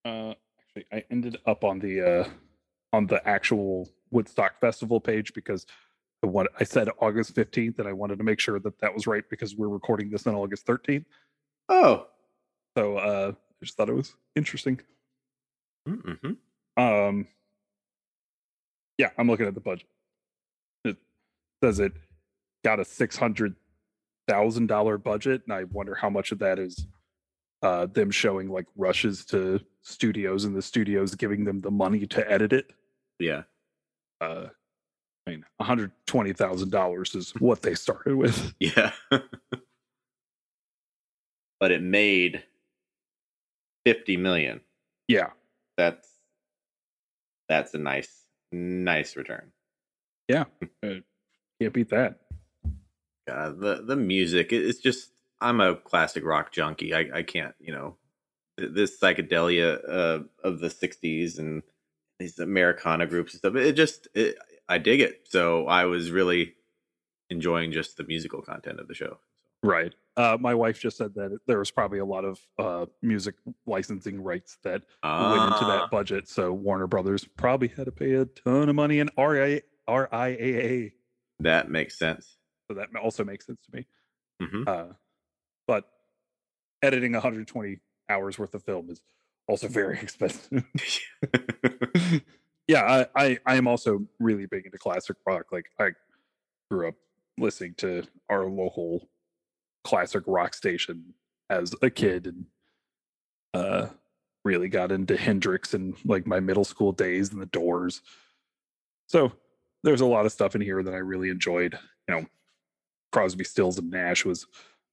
Uh 0.05 0.33
actually 0.59 0.87
I 0.91 1.05
ended 1.11 1.37
up 1.45 1.63
on 1.63 1.79
the 1.79 2.01
uh 2.01 2.29
on 2.95 3.07
the 3.07 3.27
actual 3.29 3.87
Woodstock 4.11 4.59
Festival 4.61 4.99
page 4.99 5.35
because 5.35 5.67
the 6.23 6.29
one 6.29 6.47
I 6.59 6.65
said 6.65 6.89
August 7.01 7.35
15th 7.35 7.79
and 7.79 7.87
I 7.87 7.93
wanted 7.93 8.17
to 8.17 8.25
make 8.25 8.41
sure 8.41 8.59
that 8.61 8.79
that 8.81 8.95
was 8.95 9.07
right 9.07 9.25
because 9.29 9.55
we're 9.55 9.69
recording 9.69 10.09
this 10.09 10.27
on 10.27 10.35
August 10.35 10.67
13th. 10.67 11.05
Oh. 11.69 12.07
So 12.75 12.97
uh 12.97 13.33
I 13.35 13.65
just 13.65 13.77
thought 13.77 13.91
it 13.91 13.95
was 13.95 14.15
interesting. 14.37 14.81
Mm-hmm. 15.87 16.83
Um 16.83 17.27
yeah, 18.99 19.11
I'm 19.19 19.29
looking 19.29 19.47
at 19.47 19.55
the 19.55 19.61
budget. 19.61 19.87
It 20.85 20.97
says 21.63 21.79
it 21.81 21.93
got 22.65 22.81
a 22.81 22.85
six 22.85 23.17
hundred 23.17 23.55
thousand 24.27 24.67
dollar 24.67 24.99
budget, 24.99 25.43
and 25.47 25.53
I 25.53 25.65
wonder 25.65 25.95
how 25.95 26.11
much 26.11 26.33
of 26.33 26.39
that 26.41 26.59
is 26.59 26.87
uh 27.63 27.87
them 27.87 28.11
showing 28.11 28.49
like 28.51 28.67
rushes 28.77 29.25
to 29.27 29.61
studios 29.83 30.45
and 30.45 30.57
the 30.57 30.63
studios 30.63 31.15
giving 31.15 31.45
them 31.45 31.61
the 31.61 31.71
money 31.71 32.07
to 32.07 32.31
edit 32.31 32.53
it. 32.53 32.73
Yeah. 33.19 33.43
Uh 34.21 34.47
I 35.27 35.31
mean, 35.31 35.45
one 35.57 35.67
hundred 35.67 35.93
twenty 36.07 36.33
thousand 36.33 36.71
dollars 36.71 37.15
is 37.15 37.33
what 37.39 37.63
they 37.63 37.75
started 37.75 38.17
with. 38.17 38.55
Yeah. 38.61 38.93
but 41.59 41.71
it 41.73 41.83
made 41.83 42.45
50 43.87 44.17
million. 44.19 44.61
Yeah, 45.09 45.31
That's 45.77 46.09
that's 47.49 47.75
a 47.75 47.79
nice 47.79 48.25
nice 48.53 49.17
return. 49.17 49.53
Yeah. 50.29 50.45
Can't 50.83 51.73
beat 51.73 51.91
that. 51.91 52.21
God, 53.29 53.61
the 53.61 53.83
the 53.87 53.97
music 53.97 54.53
it's 54.53 54.79
just 54.81 55.11
I'm 55.41 55.61
a 55.61 55.77
classic 55.77 56.25
rock 56.25 56.53
junkie. 56.53 56.95
I 56.95 57.09
I 57.15 57.23
can't, 57.23 57.55
you 57.59 57.73
know, 57.73 57.97
this 58.57 58.99
psychedelia 58.99 59.79
uh, 59.89 60.21
of 60.43 60.61
the 60.61 60.69
60s 60.69 61.39
and 61.39 61.63
these 62.19 62.39
Americana 62.39 63.07
groups 63.07 63.35
and 63.35 63.39
stuff. 63.39 63.55
It 63.57 63.73
just 63.73 64.09
it, 64.15 64.37
I 64.69 64.79
dig 64.79 65.01
it. 65.01 65.23
So 65.29 65.67
I 65.67 65.85
was 65.85 66.11
really 66.11 66.55
enjoying 67.31 67.73
just 67.73 67.97
the 67.97 68.05
musical 68.05 68.43
content 68.43 68.81
of 68.81 68.89
the 68.89 68.95
show. 68.95 69.19
Right. 69.67 69.95
Uh, 70.17 70.39
my 70.41 70.55
wife 70.55 70.81
just 70.81 70.97
said 70.97 71.15
that 71.15 71.39
there 71.47 71.59
was 71.59 71.71
probably 71.71 71.99
a 71.99 72.05
lot 72.05 72.25
of 72.25 72.39
uh, 72.59 72.87
music 73.03 73.35
licensing 73.67 74.23
rights 74.23 74.57
that 74.65 74.83
went 75.03 75.45
into 75.45 75.65
Ah, 75.65 75.67
that 75.67 75.91
budget. 75.91 76.27
So 76.29 76.53
Warner 76.53 76.87
Brothers 76.87 77.25
probably 77.37 77.69
had 77.69 77.85
to 77.85 77.93
pay 77.93 78.15
a 78.15 78.25
ton 78.25 78.69
of 78.71 78.75
money 78.77 78.99
in 79.01 79.11
RIA, 79.19 79.61
RIAA. 79.89 80.93
that 81.41 81.69
makes 81.71 81.99
sense. 81.99 82.39
So 82.69 82.75
that 82.79 82.89
also 82.97 83.25
makes 83.25 83.45
sense 83.47 83.61
to 83.71 83.77
me. 83.77 83.87
hmm 84.41 84.63
Uh, 84.67 84.87
but 85.67 85.85
editing 86.83 87.13
120 87.13 87.79
hours 88.09 88.39
worth 88.39 88.55
of 88.55 88.63
film 88.65 88.89
is 88.91 89.03
also 89.49 89.69
very 89.69 89.99
expensive. 90.03 90.65
yeah, 92.69 93.05
I, 93.15 93.25
I 93.25 93.39
I 93.47 93.57
am 93.57 93.67
also 93.69 94.07
really 94.19 94.47
big 94.47 94.65
into 94.67 94.79
classic 94.79 95.17
rock. 95.27 95.47
Like 95.53 95.67
I 95.79 95.91
grew 96.71 96.89
up 96.89 96.95
listening 97.39 97.75
to 97.79 98.05
our 98.31 98.47
local 98.47 99.09
classic 99.87 100.25
rock 100.27 100.53
station 100.53 101.15
as 101.49 101.73
a 101.81 101.89
kid 101.89 102.27
and 102.27 102.47
uh 103.55 103.87
really 104.45 104.69
got 104.69 104.91
into 104.91 105.17
Hendrix 105.17 105.75
in 105.75 105.95
like 106.05 106.27
my 106.27 106.41
middle 106.41 106.65
school 106.65 106.91
days 106.91 107.33
and 107.33 107.41
the 107.41 107.47
doors. 107.47 108.03
So 109.07 109.33
there's 109.85 110.01
a 110.01 110.07
lot 110.07 110.27
of 110.27 110.33
stuff 110.33 110.57
in 110.57 110.61
here 110.61 110.83
that 110.83 110.93
I 110.93 110.99
really 110.99 111.31
enjoyed. 111.31 111.79
You 112.09 112.15
know, 112.15 112.27
Crosby, 113.13 113.45
Stills, 113.45 113.79
and 113.79 113.91
Nash 113.91 114.25
was 114.25 114.47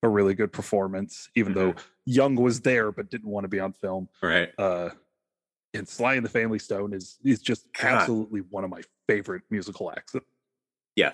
a 0.03 0.09
really 0.09 0.35
good 0.35 0.51
performance, 0.51 1.29
even 1.35 1.53
though 1.53 1.73
Young 2.05 2.35
was 2.35 2.61
there 2.61 2.91
but 2.91 3.09
didn't 3.09 3.29
want 3.29 3.45
to 3.45 3.47
be 3.47 3.59
on 3.59 3.73
film 3.73 4.09
right. 4.21 4.49
uh 4.59 4.89
and 5.73 5.89
Sly 5.89 6.15
and 6.15 6.25
the 6.25 6.29
Family 6.29 6.59
Stone 6.59 6.93
is 6.93 7.17
is 7.23 7.41
just 7.41 7.65
God. 7.73 7.93
absolutely 7.93 8.41
one 8.41 8.63
of 8.63 8.69
my 8.69 8.81
favorite 9.07 9.41
musical 9.49 9.91
acts. 9.91 10.15
Yeah. 10.95 11.13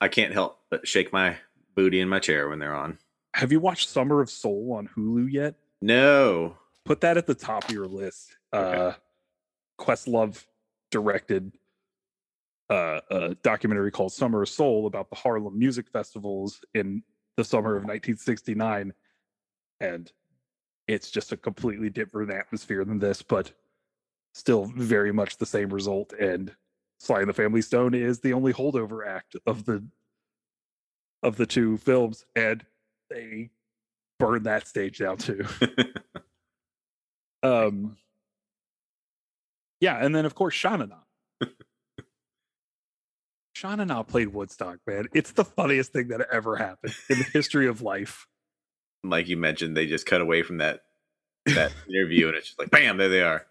I 0.00 0.08
can't 0.08 0.32
help 0.34 0.60
but 0.70 0.86
shake 0.86 1.12
my 1.12 1.36
booty 1.78 2.00
in 2.00 2.08
my 2.08 2.18
chair 2.18 2.48
when 2.48 2.58
they're 2.58 2.74
on. 2.74 2.98
Have 3.34 3.52
you 3.52 3.60
watched 3.60 3.88
Summer 3.88 4.20
of 4.20 4.28
Soul 4.28 4.74
on 4.76 4.88
Hulu 4.96 5.30
yet? 5.30 5.54
No. 5.80 6.56
Put 6.84 7.00
that 7.02 7.16
at 7.16 7.28
the 7.28 7.36
top 7.36 7.68
of 7.68 7.70
your 7.70 7.86
list. 7.86 8.36
Okay. 8.52 8.80
Uh 8.80 8.92
Questlove 9.80 10.44
directed 10.90 11.52
uh, 12.68 13.00
a 13.10 13.34
documentary 13.44 13.92
called 13.92 14.12
Summer 14.12 14.42
of 14.42 14.48
Soul 14.48 14.88
about 14.88 15.08
the 15.08 15.14
Harlem 15.14 15.56
music 15.56 15.88
festivals 15.88 16.60
in 16.74 17.04
the 17.36 17.44
summer 17.44 17.76
of 17.76 17.84
1969 17.84 18.92
and 19.80 20.12
it's 20.88 21.12
just 21.12 21.30
a 21.30 21.36
completely 21.36 21.90
different 21.90 22.32
atmosphere 22.32 22.84
than 22.84 22.98
this 22.98 23.22
but 23.22 23.52
still 24.34 24.64
very 24.74 25.12
much 25.12 25.36
the 25.36 25.46
same 25.46 25.72
result 25.72 26.12
and 26.14 26.52
Sly 26.98 27.20
and 27.20 27.28
the 27.28 27.34
Family 27.34 27.62
Stone 27.62 27.94
is 27.94 28.18
the 28.18 28.32
only 28.32 28.52
holdover 28.52 29.06
act 29.06 29.36
of 29.46 29.64
the 29.64 29.84
of 31.22 31.36
the 31.36 31.46
two 31.46 31.76
films 31.78 32.24
and 32.36 32.64
they 33.10 33.50
burn 34.18 34.44
that 34.44 34.66
stage 34.66 34.98
down 34.98 35.16
too. 35.16 35.44
um 37.42 37.96
yeah, 39.80 40.04
and 40.04 40.14
then 40.14 40.24
of 40.26 40.34
course 40.34 40.54
Sha 40.54 40.76
Na 40.76 40.86
Na. 40.86 40.96
Sha 43.54 43.76
Na 43.76 43.84
Na 43.84 44.02
played 44.02 44.28
Woodstock, 44.28 44.78
man. 44.86 45.08
It's 45.14 45.32
the 45.32 45.44
funniest 45.44 45.92
thing 45.92 46.08
that 46.08 46.26
ever 46.32 46.56
happened 46.56 46.94
in 47.08 47.18
the 47.18 47.24
history 47.24 47.66
of 47.68 47.82
life. 47.82 48.26
like 49.04 49.28
you 49.28 49.36
mentioned, 49.36 49.76
they 49.76 49.86
just 49.86 50.06
cut 50.06 50.20
away 50.20 50.42
from 50.42 50.58
that 50.58 50.80
that 51.46 51.72
interview 51.88 52.28
and 52.28 52.36
it's 52.36 52.48
just 52.48 52.58
like 52.58 52.70
bam, 52.70 52.96
there 52.96 53.08
they 53.08 53.22
are. 53.22 53.46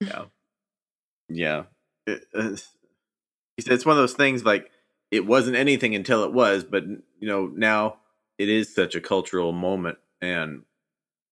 Yeah. 0.00 0.26
Yeah. 1.28 1.64
It, 2.06 2.24
uh, 2.34 2.56
he 3.56 3.62
said 3.62 3.72
it's 3.72 3.86
one 3.86 3.96
of 3.96 4.02
those 4.02 4.14
things 4.14 4.44
like 4.44 4.70
it 5.10 5.26
wasn't 5.26 5.56
anything 5.56 5.94
until 5.94 6.24
it 6.24 6.32
was, 6.32 6.64
but 6.64 6.84
you 6.86 7.28
know, 7.28 7.46
now 7.46 7.96
it 8.38 8.48
is 8.48 8.74
such 8.74 8.94
a 8.94 9.00
cultural 9.00 9.52
moment 9.52 9.98
and 10.20 10.62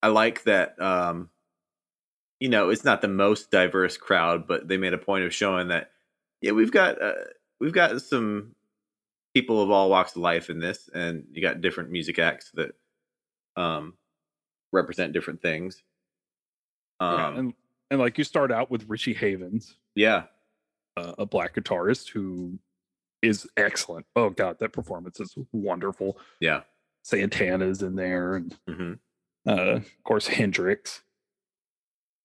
I 0.03 0.09
like 0.09 0.45
that 0.45 0.81
um 0.81 1.31
you 2.41 2.49
know, 2.49 2.69
it's 2.71 2.85
not 2.85 3.01
the 3.01 3.09
most 3.09 3.51
diverse 3.51 3.97
crowd, 3.97 4.47
but 4.47 4.69
they 4.69 4.77
made 4.77 4.93
a 4.93 4.99
point 4.99 5.25
of 5.25 5.33
showing 5.33 5.69
that 5.69 5.91
yeah, 6.41 6.53
we've 6.53 6.73
got 6.73 7.01
uh, 7.01 7.13
we've 7.61 7.73
got 7.73 8.01
some 8.03 8.55
people 9.35 9.63
of 9.63 9.71
all 9.71 9.91
walks 9.91 10.13
of 10.13 10.19
life 10.19 10.51
in 10.51 10.61
this 10.61 10.89
and 10.95 11.25
you 11.33 11.43
got 11.43 11.61
different 11.61 11.91
music 11.91 12.19
acts 12.19 12.51
that 12.55 12.73
um 13.57 13.95
represent 14.73 15.13
different 15.13 15.41
things. 15.43 15.83
Um 17.01 17.19
yeah, 17.19 17.39
and, 17.39 17.55
and 17.91 18.01
like 18.01 18.19
you 18.19 18.25
start 18.25 18.51
out 18.53 18.71
with 18.71 18.89
Richie 18.89 19.15
Havens, 19.15 19.77
yeah. 19.95 20.25
uh, 20.97 21.13
a 21.19 21.27
black 21.27 21.55
guitarist 21.55 22.11
who 22.11 22.59
is 23.23 23.47
excellent. 23.57 24.07
Oh 24.17 24.31
god, 24.31 24.59
that 24.61 24.73
performance 24.73 25.21
is 25.21 25.35
wonderful. 25.53 26.19
Yeah. 26.41 26.63
Santana's 27.03 27.83
in 27.83 27.97
there, 27.97 28.37
and 28.37 28.57
hmm 28.69 28.93
uh, 29.47 29.77
of 29.77 29.87
course 30.05 30.27
Hendrix. 30.27 31.03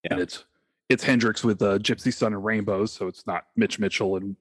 And 0.09 0.17
Yeah. 0.19 0.23
it's 0.23 0.45
it's 0.89 1.03
Hendrix 1.03 1.43
with 1.43 1.61
uh, 1.61 1.77
Gypsy 1.79 2.13
Sun 2.13 2.33
and 2.33 2.43
Rainbows, 2.43 2.91
so 2.93 3.07
it's 3.07 3.27
not 3.27 3.45
Mitch 3.55 3.77
Mitchell 3.79 4.15
and 4.15 4.35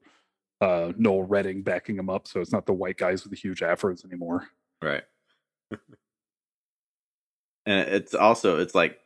uh, 0.60 0.92
Noel 0.96 1.24
Redding 1.24 1.62
backing 1.62 1.96
him 1.98 2.08
up. 2.08 2.26
So 2.26 2.40
it's 2.40 2.52
not 2.52 2.66
the 2.66 2.72
white 2.72 2.96
guys 2.96 3.22
with 3.24 3.30
the 3.32 3.36
huge 3.36 3.60
afros 3.60 4.04
anymore. 4.04 4.48
Right. 4.82 5.02
and 7.66 7.88
it's 7.88 8.14
also 8.14 8.58
it's 8.60 8.74
like 8.74 8.98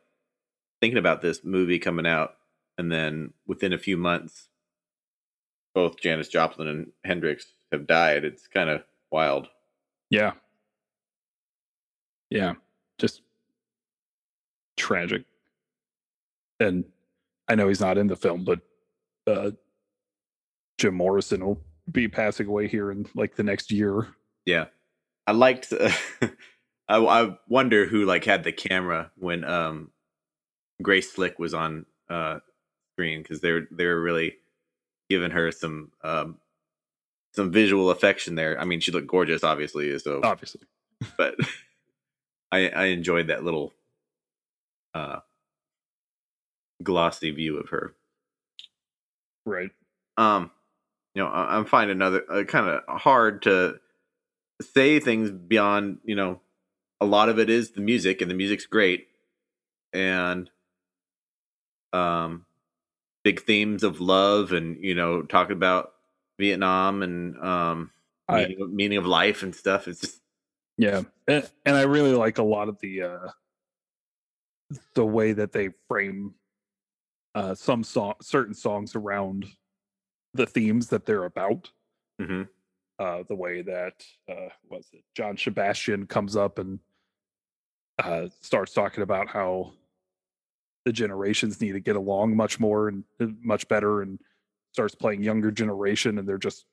thinking 0.83 0.97
about 0.97 1.21
this 1.21 1.45
movie 1.45 1.79
coming 1.79 2.05
out, 2.05 2.35
and 2.77 2.91
then 2.91 3.31
within 3.47 3.71
a 3.71 3.77
few 3.77 3.95
months, 3.95 4.49
both 5.73 5.97
Janis 5.97 6.27
Joplin 6.27 6.67
and 6.67 6.91
Hendrix 7.05 7.53
have 7.71 7.87
died. 7.87 8.25
It's 8.25 8.49
kind 8.49 8.69
of 8.69 8.83
wild. 9.09 9.47
Yeah. 10.09 10.33
Yeah. 12.29 12.55
Just 12.99 13.21
tragic. 14.75 15.23
And 16.59 16.83
I 17.47 17.55
know 17.55 17.69
he's 17.69 17.79
not 17.79 17.97
in 17.97 18.07
the 18.07 18.17
film, 18.17 18.43
but 18.43 18.59
uh 19.25 19.51
Jim 20.77 20.95
Morrison 20.95 21.45
will 21.45 21.61
be 21.89 22.09
passing 22.09 22.47
away 22.47 22.67
here 22.67 22.91
in 22.91 23.05
like 23.15 23.37
the 23.37 23.43
next 23.43 23.71
year. 23.71 24.09
Yeah, 24.45 24.65
I 25.25 25.31
liked. 25.31 25.71
Uh, 25.71 25.91
I, 26.89 26.97
I 26.97 27.37
wonder 27.47 27.85
who 27.85 28.03
like 28.03 28.25
had 28.25 28.43
the 28.43 28.51
camera 28.51 29.11
when 29.15 29.45
um 29.45 29.91
Grace 30.83 31.11
Slick 31.11 31.39
was 31.39 31.53
on 31.53 31.85
uh 32.09 32.39
screen 32.93 33.21
because 33.23 33.41
they 33.41 33.51
were 33.51 33.67
they 33.71 33.85
were 33.85 34.01
really 34.01 34.35
giving 35.09 35.31
her 35.31 35.51
some 35.51 35.91
um 36.03 36.37
some 37.33 37.51
visual 37.51 37.89
affection 37.89 38.35
there. 38.35 38.59
I 38.59 38.65
mean, 38.65 38.79
she 38.79 38.91
looked 38.91 39.07
gorgeous, 39.07 39.43
obviously. 39.43 39.97
So 39.97 40.21
Obviously. 40.23 40.61
but 41.17 41.35
I 42.51 42.69
I 42.69 42.85
enjoyed 42.85 43.27
that 43.27 43.43
little 43.43 43.73
uh 44.93 45.19
glossy 46.83 47.31
view 47.31 47.57
of 47.57 47.69
her. 47.69 47.95
Right. 49.45 49.71
Um, 50.17 50.51
you 51.15 51.23
know, 51.23 51.29
I, 51.29 51.57
I'm 51.57 51.65
finding 51.65 51.97
another 51.97 52.23
uh, 52.29 52.43
kind 52.43 52.67
of 52.67 53.01
hard 53.01 53.43
to 53.43 53.79
say 54.61 54.99
things 54.99 55.31
beyond. 55.31 55.99
You 56.03 56.15
know, 56.15 56.41
a 57.01 57.05
lot 57.05 57.29
of 57.29 57.39
it 57.39 57.49
is 57.49 57.71
the 57.71 57.81
music, 57.81 58.21
and 58.21 58.29
the 58.29 58.35
music's 58.35 58.65
great, 58.65 59.07
and 59.91 60.49
um, 61.93 62.45
big 63.23 63.41
themes 63.43 63.83
of 63.83 64.01
love, 64.01 64.51
and 64.51 64.83
you 64.83 64.95
know, 64.95 65.21
talking 65.21 65.55
about 65.55 65.93
Vietnam 66.39 67.03
and 67.03 67.37
um, 67.39 67.91
I- 68.27 68.45
meaning, 68.47 68.75
meaning 68.75 68.97
of 68.97 69.05
life 69.05 69.43
and 69.43 69.53
stuff. 69.55 69.87
It's 69.87 70.01
just 70.01 70.21
Yeah. 70.77 71.03
And, 71.27 71.49
and 71.65 71.75
I 71.75 71.83
really 71.83 72.13
like 72.13 72.37
a 72.39 72.43
lot 72.43 72.67
of 72.69 72.79
the 72.79 73.03
uh 73.03 73.27
the 74.95 75.05
way 75.05 75.33
that 75.33 75.51
they 75.51 75.69
frame 75.87 76.33
uh 77.35 77.53
some 77.53 77.83
song 77.83 78.15
certain 78.21 78.53
songs 78.55 78.95
around 78.95 79.45
the 80.33 80.45
themes 80.47 80.87
that 80.89 81.05
they're 81.05 81.25
about. 81.25 81.69
mhm. 82.19 82.47
uh, 82.99 83.23
the 83.27 83.35
way 83.35 83.61
that 83.61 84.03
uh, 84.29 84.49
was 84.69 84.87
it 84.93 85.03
John 85.15 85.37
Sebastian 85.37 86.07
comes 86.07 86.35
up 86.35 86.57
and 86.57 86.79
uh, 87.99 88.27
starts 88.41 88.73
talking 88.73 89.03
about 89.03 89.27
how 89.27 89.73
the 90.85 90.91
generations 90.93 91.61
need 91.61 91.73
to 91.73 91.79
get 91.79 91.95
along 91.95 92.35
much 92.35 92.59
more 92.59 92.87
and 92.87 93.03
uh, 93.21 93.27
much 93.41 93.67
better, 93.67 94.01
and 94.01 94.19
starts 94.73 94.95
playing 94.95 95.23
younger 95.23 95.51
generation, 95.51 96.17
and 96.17 96.27
they're 96.27 96.37
just 96.37 96.65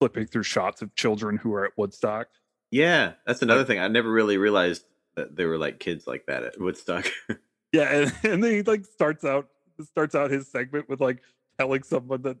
flipping 0.00 0.26
through 0.26 0.42
shots 0.42 0.82
of 0.82 0.94
children 0.96 1.36
who 1.36 1.52
are 1.54 1.64
at 1.66 1.72
Woodstock. 1.76 2.26
yeah. 2.70 3.12
That's 3.26 3.42
another 3.42 3.64
thing. 3.64 3.78
I 3.78 3.88
never 3.88 4.10
really 4.10 4.36
realized 4.38 4.84
that 5.16 5.36
there 5.36 5.48
were 5.48 5.58
like 5.58 5.78
kids 5.78 6.06
like 6.06 6.26
that 6.26 6.42
at 6.44 6.60
Woodstock. 6.60 7.06
Yeah, 7.72 7.90
and, 7.92 8.14
and 8.22 8.44
then 8.44 8.52
he 8.52 8.62
like 8.62 8.84
starts 8.84 9.24
out 9.24 9.48
starts 9.82 10.14
out 10.14 10.30
his 10.30 10.46
segment 10.46 10.88
with 10.88 11.00
like 11.00 11.22
telling 11.58 11.82
someone 11.82 12.22
that 12.22 12.36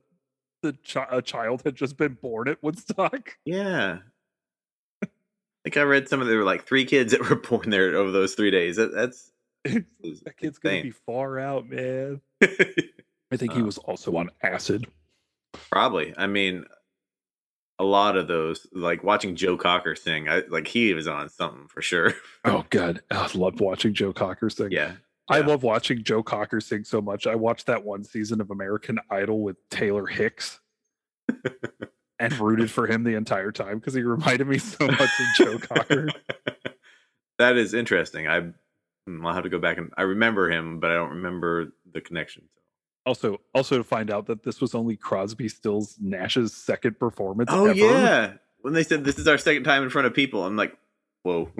the 0.62 0.76
chi- 0.88 1.08
a 1.10 1.20
child 1.20 1.62
had 1.64 1.74
just 1.74 1.96
been 1.96 2.14
born 2.14 2.46
at 2.46 2.62
Woodstock. 2.62 3.36
Yeah. 3.44 3.98
like 5.64 5.76
I 5.76 5.82
read 5.82 6.08
some 6.08 6.20
of 6.20 6.28
there 6.28 6.38
were 6.38 6.44
like 6.44 6.66
three 6.66 6.84
kids 6.84 7.12
that 7.12 7.28
were 7.28 7.36
born 7.36 7.70
there 7.70 7.96
over 7.96 8.10
those 8.12 8.34
three 8.34 8.50
days. 8.52 8.76
That, 8.76 8.92
that's 8.94 9.32
that 10.24 10.34
kid's 10.36 10.58
gonna 10.58 10.82
be 10.82 10.90
far 10.90 11.38
out, 11.38 11.68
man. 11.68 12.20
I 12.42 13.36
think 13.36 13.52
he 13.52 13.60
Uh, 13.62 13.64
was 13.64 13.78
also 13.78 14.16
on 14.16 14.30
acid. 14.42 14.86
probably. 15.70 16.14
I 16.16 16.26
mean, 16.26 16.64
a 17.78 17.84
lot 17.84 18.16
of 18.16 18.28
those, 18.28 18.66
like 18.72 19.02
watching 19.02 19.34
Joe 19.36 19.56
Cocker 19.56 19.96
sing, 19.96 20.28
I 20.28 20.42
like 20.48 20.66
he 20.68 20.94
was 20.94 21.08
on 21.08 21.28
something 21.28 21.66
for 21.68 21.82
sure. 21.82 22.12
Oh 22.44 22.64
god, 22.70 23.02
I 23.10 23.28
loved 23.34 23.60
watching 23.60 23.94
Joe 23.94 24.12
Cocker 24.12 24.50
sing. 24.50 24.68
yeah, 24.70 24.92
I 25.28 25.38
yeah. 25.40 25.46
love 25.46 25.62
watching 25.62 26.04
Joe 26.04 26.22
Cocker 26.22 26.60
sing 26.60 26.84
so 26.84 27.00
much. 27.00 27.26
I 27.26 27.34
watched 27.34 27.66
that 27.66 27.84
one 27.84 28.04
season 28.04 28.40
of 28.40 28.50
American 28.50 28.98
Idol 29.10 29.40
with 29.42 29.56
Taylor 29.70 30.06
Hicks 30.06 30.60
and 32.20 32.38
rooted 32.38 32.70
for 32.70 32.86
him 32.86 33.02
the 33.02 33.14
entire 33.16 33.50
time 33.50 33.78
because 33.78 33.94
he 33.94 34.02
reminded 34.02 34.46
me 34.46 34.58
so 34.58 34.86
much 34.86 35.00
of 35.00 35.26
Joe 35.38 35.58
Cocker. 35.58 36.08
that 37.38 37.56
is 37.56 37.74
interesting. 37.74 38.28
I 38.28 38.52
I'll 39.06 39.34
have 39.34 39.44
to 39.44 39.50
go 39.50 39.58
back 39.58 39.78
and 39.78 39.92
I 39.96 40.02
remember 40.02 40.50
him, 40.50 40.80
but 40.80 40.90
I 40.90 40.94
don't 40.94 41.10
remember 41.10 41.72
the 41.92 42.00
connection. 42.00 42.44
Also, 43.06 43.38
also 43.54 43.78
to 43.78 43.84
find 43.84 44.10
out 44.10 44.26
that 44.26 44.44
this 44.44 44.60
was 44.60 44.74
only 44.74 44.96
Crosby, 44.96 45.48
Stills, 45.48 45.96
Nash's 46.00 46.54
second 46.54 46.98
performance. 46.98 47.50
Oh 47.52 47.66
ever. 47.66 47.78
yeah, 47.78 48.32
when 48.62 48.72
they 48.72 48.82
said 48.82 49.04
this 49.04 49.18
is 49.18 49.28
our 49.28 49.36
second 49.36 49.64
time 49.64 49.82
in 49.82 49.90
front 49.90 50.06
of 50.06 50.14
people, 50.14 50.44
I'm 50.44 50.56
like, 50.56 50.74
whoa. 51.22 51.50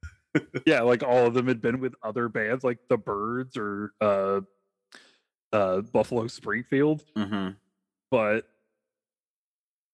yeah, 0.66 0.82
like 0.82 1.04
all 1.04 1.26
of 1.26 1.34
them 1.34 1.46
had 1.46 1.60
been 1.60 1.78
with 1.78 1.94
other 2.02 2.28
bands 2.28 2.64
like 2.64 2.78
the 2.88 2.96
Byrds 2.96 3.56
or 3.56 3.92
uh, 4.00 4.40
uh, 5.52 5.82
Buffalo 5.82 6.26
Springfield. 6.26 7.04
hmm 7.16 7.50
but 8.10 8.48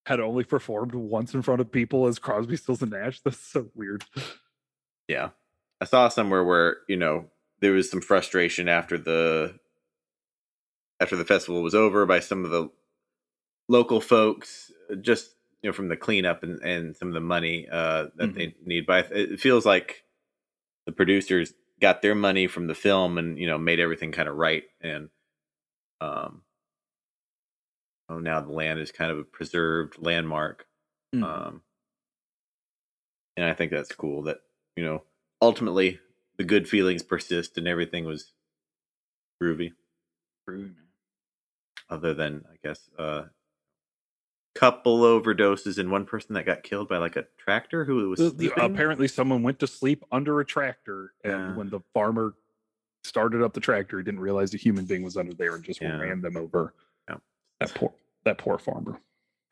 had 0.06 0.20
only 0.20 0.44
performed 0.44 0.94
once 0.94 1.34
in 1.34 1.42
front 1.42 1.60
of 1.60 1.70
people 1.70 2.06
as 2.06 2.18
Crosby, 2.18 2.56
Stills, 2.56 2.82
and 2.82 2.92
Nash. 2.92 3.20
That's 3.20 3.38
so 3.38 3.68
weird. 3.74 4.04
Yeah. 5.08 5.30
I 5.80 5.84
saw 5.84 6.08
somewhere 6.08 6.42
where, 6.44 6.78
you 6.88 6.96
know, 6.96 7.26
there 7.60 7.72
was 7.72 7.90
some 7.90 8.00
frustration 8.00 8.68
after 8.68 8.98
the 8.98 9.58
after 11.00 11.16
the 11.16 11.24
festival 11.24 11.62
was 11.62 11.74
over 11.74 12.06
by 12.06 12.20
some 12.20 12.44
of 12.44 12.50
the 12.50 12.70
local 13.68 14.00
folks 14.00 14.70
just 15.00 15.30
you 15.62 15.68
know 15.68 15.74
from 15.74 15.88
the 15.88 15.96
cleanup 15.96 16.42
and, 16.42 16.60
and 16.62 16.96
some 16.96 17.08
of 17.08 17.14
the 17.14 17.20
money 17.20 17.66
uh 17.70 18.06
that 18.16 18.34
they 18.34 18.54
need 18.64 18.86
but 18.86 19.10
it 19.10 19.40
feels 19.40 19.66
like 19.66 20.04
the 20.86 20.92
producers 20.92 21.52
got 21.80 22.00
their 22.00 22.14
money 22.14 22.46
from 22.46 22.66
the 22.66 22.74
film 22.74 23.18
and 23.18 23.38
you 23.38 23.46
know 23.46 23.58
made 23.58 23.80
everything 23.80 24.12
kind 24.12 24.28
of 24.28 24.36
right 24.36 24.62
and 24.80 25.08
um 26.00 26.42
oh 28.08 28.18
now 28.18 28.40
the 28.40 28.52
land 28.52 28.78
is 28.78 28.92
kind 28.92 29.10
of 29.10 29.18
a 29.18 29.24
preserved 29.24 29.96
landmark 29.98 30.64
Mm. 31.14 31.22
um 31.22 31.62
and 33.36 33.46
i 33.46 33.54
think 33.54 33.70
that's 33.70 33.92
cool 33.94 34.22
that 34.22 34.38
you 34.76 34.84
know 34.84 35.02
ultimately 35.42 36.00
the 36.38 36.44
good 36.44 36.68
feelings 36.68 37.02
persist 37.02 37.56
and 37.58 37.66
everything 37.68 38.04
was 38.04 38.32
groovy 39.42 39.72
other 41.90 42.14
than 42.14 42.44
i 42.50 42.56
guess 42.66 42.88
uh 42.98 43.24
couple 44.54 45.00
overdoses 45.00 45.76
and 45.78 45.90
one 45.90 46.06
person 46.06 46.34
that 46.34 46.46
got 46.46 46.62
killed 46.62 46.88
by 46.88 46.96
like 46.96 47.16
a 47.16 47.26
tractor 47.36 47.84
who 47.84 48.08
was 48.08 48.34
The- 48.36 48.52
apparently, 48.56 49.06
someone 49.06 49.42
went 49.42 49.58
to 49.58 49.66
sleep 49.66 50.02
under 50.10 50.40
a 50.40 50.46
tractor, 50.46 51.12
and 51.22 51.32
Yeah. 51.32 51.54
when 51.56 51.68
the 51.68 51.80
farmer 51.92 52.34
started 53.04 53.42
up 53.42 53.52
the 53.52 53.60
tractor, 53.60 53.98
he 53.98 54.02
didn't 54.04 54.20
realize 54.20 54.54
a 54.54 54.56
human 54.56 54.86
being 54.86 55.02
was 55.02 55.18
under 55.18 55.34
there 55.34 55.54
and 55.56 55.62
just 55.62 55.82
Yeah. 55.82 55.98
ran 55.98 56.22
them 56.22 56.38
over. 56.38 56.72
Yeah. 57.06 57.16
That 57.60 57.74
poor, 57.74 57.92
that 58.24 58.38
poor 58.38 58.56
farmer. 58.58 58.98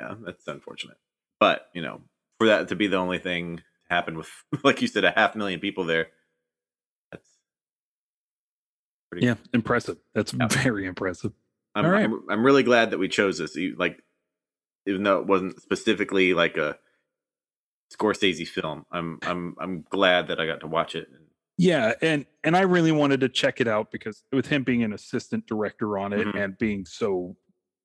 yeah 0.01 0.15
that's 0.21 0.49
unfortunate 0.49 0.97
but 1.39 1.69
you 1.75 1.83
know 1.83 2.01
for 2.39 2.47
that 2.47 2.69
to 2.69 2.75
be 2.75 2.87
the 2.87 2.97
only 2.97 3.19
thing 3.19 3.63
happen 3.91 4.17
with 4.17 4.29
like 4.65 4.81
you 4.83 4.89
said 4.89 5.05
a 5.05 5.11
half 5.11 5.35
million 5.37 5.61
people 5.61 5.85
there 5.85 6.09
that's 7.13 7.29
pretty 9.11 9.27
Yeah, 9.27 9.35
impressive. 9.53 9.99
That's 10.15 10.33
Yeah. 10.33 10.49
very 10.49 10.87
impressive. 10.87 11.33
I'm, 11.75 11.85
All 11.85 11.91
right. 11.91 12.05
I'm 12.05 12.23
I'm 12.31 12.45
really 12.45 12.63
glad 12.63 12.91
that 12.91 12.99
we 12.99 13.09
chose 13.09 13.39
this. 13.39 13.57
Like, 13.77 14.03
even 14.87 15.03
though 15.03 15.19
it 15.21 15.27
wasn't 15.27 15.61
specifically 15.61 16.35
like 16.35 16.57
a 16.57 16.79
Scorsese 17.93 18.47
film, 18.49 18.85
I'm 18.91 19.19
I'm 19.23 19.55
I'm 19.61 19.83
glad 19.89 20.29
that 20.29 20.41
I 20.41 20.47
got 20.47 20.61
to 20.61 20.67
watch 20.67 20.95
it. 20.95 21.09
Yeah, 21.59 21.93
and 22.03 22.27
and 22.43 22.57
I 22.57 22.63
really 22.63 22.91
wanted 22.93 23.21
to 23.21 23.29
check 23.29 23.61
it 23.61 23.69
out 23.69 23.93
because 23.93 24.25
with 24.33 24.47
him 24.47 24.65
being 24.65 24.83
an 24.83 24.93
assistant 24.93 25.47
director 25.47 25.99
on 25.99 26.13
it 26.13 26.27
Mhm. 26.27 26.35
and 26.45 26.59
being 26.59 26.85
so 26.85 27.37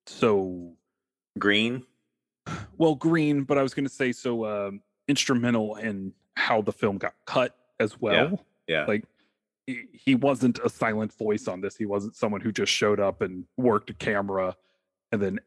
so 0.07 0.73
Green, 1.37 1.85
well 2.77 2.95
green 2.95 3.43
but 3.43 3.57
i 3.59 3.61
was 3.61 3.73
going 3.75 3.85
to 3.85 3.93
say 3.93 4.11
so 4.11 4.45
um 4.45 4.81
instrumental 5.09 5.75
in 5.75 6.13
how 6.35 6.61
the 6.61 6.71
film 6.71 6.97
got 6.97 7.15
cut 7.25 7.55
as 7.79 7.99
well. 7.99 8.13
yeah, 8.67 8.75
yeah. 8.75 8.85
like 8.85 9.03
he, 9.67 9.83
he 9.91 10.15
wasn't 10.15 10.59
a 10.59 10.69
silent 10.69 11.11
voice 11.17 11.47
on 11.47 11.59
this. 11.59 11.75
He 11.75 11.85
wasn't 11.85 12.15
someone 12.15 12.41
who 12.41 12.51
just 12.51 12.71
showed 12.71 12.99
up 12.99 13.21
and 13.21 13.45
worked 13.57 13.89
a 13.89 13.93
camera 13.93 14.55
and 15.11 15.21
then 15.21 15.39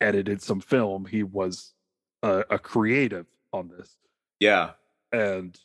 edited 0.00 0.40
some 0.40 0.60
film. 0.60 1.04
He 1.04 1.22
was 1.22 1.74
a, 2.22 2.44
a 2.50 2.58
creative 2.58 3.26
on 3.52 3.68
this. 3.68 3.98
Yeah, 4.38 4.70
and 5.12 5.58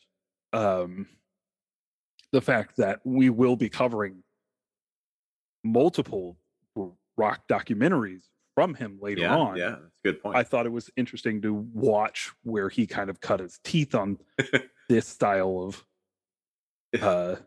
um 0.52 1.08
the 2.32 2.42
fact 2.42 2.76
that 2.78 3.00
we 3.06 3.30
will 3.30 3.56
be 3.56 3.70
covering 3.70 4.24
multiple 5.64 6.38
rock 7.18 7.48
documentaries 7.48 8.24
from 8.56 8.74
him 8.74 8.98
later 9.02 9.22
yeah, 9.22 9.36
on 9.36 9.56
yeah. 9.56 9.76
Good 10.06 10.22
point. 10.22 10.38
I 10.38 10.44
thought 10.44 10.68
it 10.68 10.72
was 10.72 10.92
interesting 10.96 11.42
to 11.42 11.68
watch 11.74 12.32
where 12.44 12.70
he 12.70 12.86
kind 12.86 13.10
of 13.10 13.22
cut 13.22 13.40
his 13.40 13.60
teeth 13.64 13.96
on 13.96 14.20
this 14.88 15.08
style 15.08 15.64
of 16.94 17.02
uh 17.02 17.38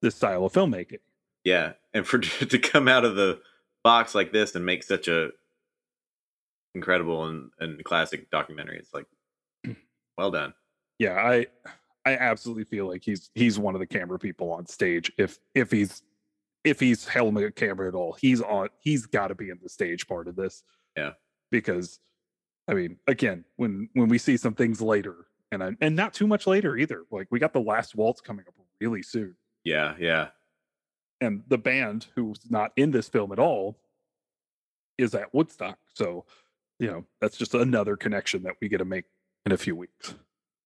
this 0.00 0.14
style 0.14 0.46
of 0.46 0.52
filmmaking. 0.54 1.00
Yeah, 1.44 1.74
and 1.92 2.06
for 2.06 2.18
to 2.20 2.58
come 2.58 2.88
out 2.88 3.04
of 3.04 3.16
the 3.16 3.42
box 3.84 4.14
like 4.14 4.32
this 4.32 4.54
and 4.54 4.64
make 4.64 4.82
such 4.82 5.08
a 5.08 5.28
incredible 6.74 7.26
and, 7.26 7.50
and 7.60 7.84
classic 7.84 8.30
documentary, 8.30 8.78
it's 8.78 8.94
like 8.94 9.04
well 10.16 10.30
done. 10.30 10.54
Yeah, 10.98 11.16
I 11.16 11.48
I 12.06 12.16
absolutely 12.16 12.64
feel 12.64 12.88
like 12.88 13.02
he's 13.04 13.28
he's 13.34 13.58
one 13.58 13.74
of 13.74 13.80
the 13.80 13.86
camera 13.86 14.18
people 14.18 14.50
on 14.54 14.64
stage. 14.64 15.12
If 15.18 15.38
if 15.54 15.70
he's 15.70 16.02
if 16.64 16.80
he's 16.80 17.04
helming 17.04 17.46
a 17.46 17.52
camera 17.52 17.88
at 17.88 17.94
all, 17.94 18.16
he's 18.18 18.40
on 18.40 18.70
he's 18.80 19.04
got 19.04 19.28
to 19.28 19.34
be 19.34 19.50
in 19.50 19.58
the 19.62 19.68
stage 19.68 20.08
part 20.08 20.28
of 20.28 20.36
this. 20.36 20.64
Yeah. 20.96 21.10
Because 21.50 22.00
I 22.68 22.74
mean, 22.74 22.98
again, 23.06 23.44
when 23.56 23.88
when 23.94 24.08
we 24.08 24.18
see 24.18 24.36
some 24.36 24.54
things 24.54 24.80
later 24.80 25.26
and 25.52 25.62
I, 25.62 25.70
and 25.80 25.96
not 25.96 26.14
too 26.14 26.26
much 26.26 26.46
later 26.46 26.76
either. 26.76 27.04
Like 27.10 27.28
we 27.30 27.38
got 27.38 27.52
the 27.52 27.60
last 27.60 27.94
waltz 27.94 28.20
coming 28.20 28.44
up 28.46 28.54
really 28.80 29.02
soon. 29.02 29.36
Yeah, 29.64 29.94
yeah. 29.98 30.28
And 31.20 31.42
the 31.48 31.58
band 31.58 32.06
who's 32.14 32.40
not 32.50 32.72
in 32.76 32.90
this 32.90 33.08
film 33.08 33.32
at 33.32 33.38
all 33.38 33.78
is 34.98 35.14
at 35.14 35.32
Woodstock. 35.32 35.78
So, 35.94 36.24
you 36.78 36.88
know, 36.88 37.04
that's 37.20 37.36
just 37.36 37.54
another 37.54 37.96
connection 37.96 38.42
that 38.42 38.54
we 38.60 38.68
get 38.68 38.78
to 38.78 38.84
make 38.84 39.04
in 39.44 39.52
a 39.52 39.56
few 39.56 39.74
weeks. 39.74 40.14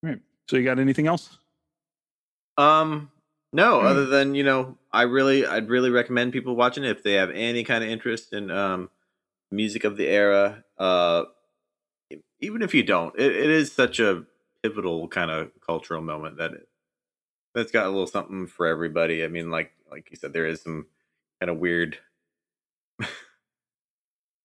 All 0.03 0.11
right. 0.11 0.21
So 0.49 0.57
you 0.57 0.65
got 0.65 0.79
anything 0.79 1.07
else? 1.07 1.39
Um 2.57 3.11
no, 3.53 3.81
mm. 3.81 3.85
other 3.85 4.07
than, 4.07 4.35
you 4.35 4.45
know, 4.45 4.79
I 4.93 5.03
really 5.03 5.47
I'd 5.47 5.69
really 5.69 5.91
recommend 5.91 6.33
people 6.33 6.57
watching 6.57 6.85
it 6.85 6.91
if 6.91 7.03
they 7.03 7.15
have 7.15 7.31
any 7.31 7.65
kind 7.65 7.85
of 7.85 7.91
interest 7.91 8.33
in 8.33 8.51
um 8.51 8.91
music 9.51 9.85
of 9.85 9.97
the 9.97 10.07
era. 10.07 10.65
Uh 10.79 11.25
even 12.41 12.63
if 12.63 12.75
you 12.75 12.83
don't, 12.83 13.15
it, 13.19 13.33
it 13.33 13.51
is 13.51 13.73
such 13.73 14.01
a 14.01 14.25
pivotal 14.63 15.09
kind 15.09 15.31
of 15.31 15.51
cultural 15.65 16.01
moment 16.01 16.39
that 16.39 16.53
it, 16.53 16.69
that's 17.55 17.73
got 17.73 17.87
a 17.87 17.91
little 17.91 18.07
something 18.07 18.47
for 18.47 18.67
everybody. 18.67 19.25
I 19.25 19.29
mean, 19.29 19.51
like 19.51 19.73
like 19.91 20.09
you 20.11 20.17
said, 20.17 20.33
there 20.33 20.47
is 20.47 20.63
some 20.63 20.87
kind 21.41 21.51
of 21.51 21.59
weird 21.59 21.99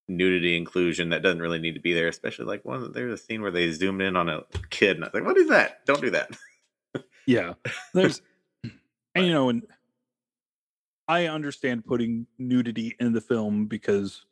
nudity 0.07 0.57
inclusion 0.57 1.09
that 1.09 1.21
doesn't 1.21 1.41
really 1.41 1.59
need 1.59 1.75
to 1.75 1.81
be 1.81 1.93
there. 1.93 2.07
Especially 2.07 2.45
like 2.45 2.65
one 2.65 2.91
there's 2.93 3.19
a 3.19 3.23
scene 3.23 3.41
where 3.41 3.51
they 3.51 3.71
zoom 3.71 4.01
in 4.01 4.15
on 4.15 4.29
a 4.29 4.43
kid, 4.69 4.97
and 4.97 5.03
I 5.03 5.07
was 5.07 5.13
like, 5.13 5.25
"What 5.25 5.37
is 5.37 5.49
that? 5.49 5.85
Don't 5.85 6.01
do 6.01 6.11
that." 6.11 6.31
yeah, 7.27 7.53
there's 7.93 8.21
and 9.15 9.25
you 9.25 9.31
know, 9.31 9.49
and 9.49 9.63
I 11.07 11.27
understand 11.27 11.85
putting 11.85 12.25
nudity 12.39 12.95
in 12.99 13.13
the 13.13 13.21
film 13.21 13.67
because 13.67 14.25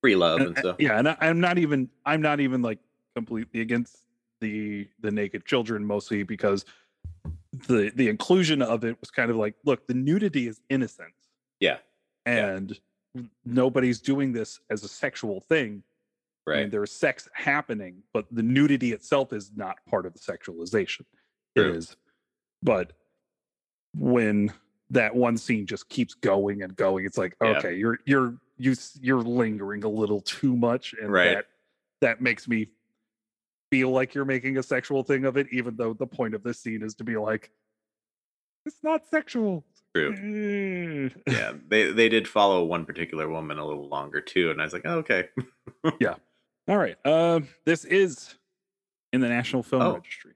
free 0.00 0.16
love 0.16 0.40
and, 0.40 0.48
and 0.48 0.58
stuff. 0.58 0.76
Yeah, 0.78 0.98
and 0.98 1.08
I, 1.08 1.16
I'm 1.20 1.40
not 1.40 1.58
even 1.58 1.88
I'm 2.04 2.22
not 2.22 2.40
even 2.40 2.62
like 2.62 2.78
completely 3.14 3.60
against 3.60 3.98
the 4.40 4.88
the 5.00 5.10
naked 5.10 5.44
children 5.44 5.84
mostly 5.84 6.22
because 6.22 6.64
the 7.66 7.92
the 7.94 8.08
inclusion 8.08 8.62
of 8.62 8.84
it 8.84 8.98
was 9.00 9.10
kind 9.10 9.30
of 9.30 9.36
like 9.36 9.54
look 9.64 9.86
the 9.86 9.94
nudity 9.94 10.46
is 10.48 10.60
innocent 10.70 11.12
yeah 11.58 11.78
and 12.26 12.78
yeah. 13.14 13.22
nobody's 13.44 14.00
doing 14.00 14.32
this 14.32 14.60
as 14.70 14.84
a 14.84 14.88
sexual 14.88 15.40
thing 15.48 15.82
right 16.46 16.58
I 16.58 16.60
mean, 16.62 16.70
there's 16.70 16.92
sex 16.92 17.28
happening 17.32 18.02
but 18.12 18.26
the 18.30 18.42
nudity 18.42 18.92
itself 18.92 19.32
is 19.32 19.52
not 19.54 19.76
part 19.88 20.06
of 20.06 20.14
the 20.14 20.20
sexualization 20.20 21.04
True. 21.56 21.70
it 21.70 21.76
is 21.76 21.96
but 22.62 22.92
when 23.96 24.52
that 24.90 25.14
one 25.14 25.36
scene 25.36 25.66
just 25.66 25.88
keeps 25.88 26.14
going 26.14 26.62
and 26.62 26.74
going 26.76 27.04
it's 27.04 27.18
like 27.18 27.36
okay 27.42 27.72
yeah. 27.72 27.76
you're 27.76 27.98
you're 28.06 28.34
you 28.60 28.76
you're 29.00 29.22
lingering 29.22 29.84
a 29.84 29.88
little 29.88 30.20
too 30.20 30.54
much 30.54 30.94
and 31.00 31.10
right. 31.10 31.34
that 31.34 31.46
that 32.02 32.20
makes 32.20 32.46
me 32.46 32.68
feel 33.70 33.90
like 33.90 34.14
you're 34.14 34.24
making 34.24 34.58
a 34.58 34.62
sexual 34.62 35.02
thing 35.02 35.24
of 35.24 35.36
it, 35.36 35.46
even 35.50 35.76
though 35.76 35.94
the 35.94 36.06
point 36.06 36.34
of 36.34 36.42
this 36.42 36.60
scene 36.60 36.82
is 36.82 36.94
to 36.96 37.04
be 37.04 37.16
like, 37.16 37.50
it's 38.66 38.82
not 38.82 39.06
sexual. 39.06 39.64
True. 39.94 41.10
yeah, 41.26 41.52
they 41.68 41.90
they 41.90 42.08
did 42.08 42.28
follow 42.28 42.64
one 42.64 42.84
particular 42.84 43.28
woman 43.28 43.58
a 43.58 43.66
little 43.66 43.88
longer 43.88 44.20
too, 44.20 44.50
and 44.50 44.60
I 44.60 44.64
was 44.64 44.72
like, 44.72 44.84
oh, 44.84 44.98
okay. 44.98 45.28
yeah. 46.00 46.14
All 46.68 46.76
right. 46.76 46.96
Uh, 47.04 47.40
this 47.64 47.84
is 47.84 48.36
in 49.12 49.20
the 49.20 49.28
National 49.28 49.62
Film 49.62 49.82
oh. 49.82 49.94
Registry, 49.94 50.34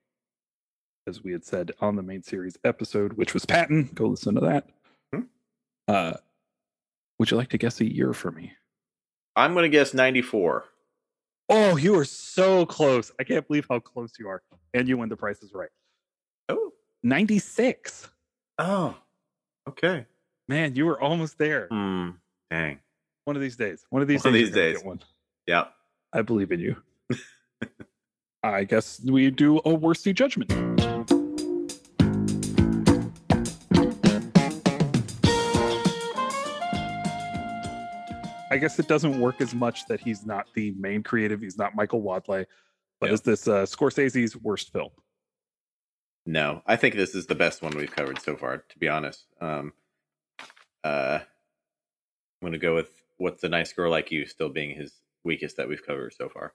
as 1.07 1.23
we 1.23 1.31
had 1.31 1.45
said 1.45 1.73
on 1.81 1.95
the 1.95 2.03
main 2.03 2.23
series 2.23 2.57
episode, 2.65 3.13
which 3.13 3.35
was 3.35 3.45
Patton. 3.45 3.91
Go 3.95 4.07
listen 4.07 4.35
to 4.35 4.41
that. 4.41 4.69
Hmm? 5.13 5.21
Uh, 5.87 6.15
would 7.19 7.31
you 7.31 7.37
like 7.37 7.51
to 7.51 7.59
guess 7.59 7.81
a 7.81 7.93
year 7.93 8.13
for 8.13 8.31
me? 8.31 8.53
I'm 9.37 9.53
going 9.53 9.65
to 9.65 9.69
guess 9.69 9.95
94. 9.95 10.65
Oh, 11.49 11.77
you 11.77 11.99
are 11.99 12.05
so 12.05 12.65
close. 12.65 13.13
I 13.19 13.25
can't 13.25 13.47
believe 13.47 13.67
how 13.69 13.79
close 13.81 14.13
you 14.19 14.29
are. 14.29 14.43
And 14.73 14.89
you 14.89 14.97
win 14.97 15.09
the 15.09 15.17
price 15.17 15.43
is 15.43 15.53
right. 15.53 15.69
Oh. 16.49 16.73
96. 17.03 18.09
Oh. 18.59 18.97
Okay. 19.69 20.07
Man, 20.49 20.75
you 20.75 20.87
were 20.87 21.01
almost 21.01 21.39
there. 21.39 21.69
Mm, 21.71 22.17
dang. 22.51 22.79
One 23.25 23.37
of 23.37 23.43
these 23.43 23.57
days. 23.57 23.85
One 23.91 24.03
of 24.03 24.09
these 24.09 24.23
days. 24.23 24.25
one 24.25 24.33
days. 24.35 24.49
Of 24.49 24.55
these 24.55 24.75
days. 24.75 24.85
One. 24.85 25.01
Yeah. 25.47 25.65
I 26.13 26.23
believe 26.23 26.53
in 26.53 26.61
you. 26.61 26.77
I 28.43 28.65
guess 28.65 29.01
we 29.01 29.31
do 29.31 29.59
a 29.59 29.75
worsty 29.75 30.13
judgment. 30.13 30.74
I 38.55 38.57
guess 38.57 38.79
it 38.79 38.87
doesn't 38.87 39.19
work 39.19 39.41
as 39.41 39.53
much 39.53 39.85
that 39.87 39.99
he's 39.99 40.25
not 40.25 40.47
the 40.55 40.71
main 40.79 41.03
creative. 41.03 41.41
He's 41.41 41.59
not 41.59 41.75
Michael 41.75 42.03
Wadleigh, 42.03 42.45
but 43.01 43.11
is 43.11 43.21
this 43.21 43.49
uh, 43.49 43.67
Scorsese's 43.67 44.37
worst 44.37 44.73
film? 44.73 44.91
No, 46.25 46.63
I 46.65 46.77
think 46.77 46.95
this 46.95 47.17
is 47.17 47.27
the 47.27 47.35
best 47.35 47.63
one 47.63 47.77
we've 47.77 47.91
covered 47.91 48.23
so 48.23 48.37
far. 48.37 48.59
To 48.59 48.79
be 48.79 48.89
honest, 48.89 49.27
um, 49.41 49.73
uh, 50.85 51.19
I'm 51.19 51.27
going 52.43 52.53
to 52.53 52.59
go 52.61 52.77
with 52.77 52.91
"What's 53.17 53.43
a 53.43 53.49
Nice 53.49 53.73
Girl 53.73 53.91
Like 53.91 54.13
You" 54.13 54.25
still 54.25 54.51
being 54.51 54.77
his 54.77 54.93
weakest 55.25 55.57
that 55.57 55.69
we've 55.69 55.85
covered 55.85 56.15
so 56.15 56.29
far. 56.29 56.53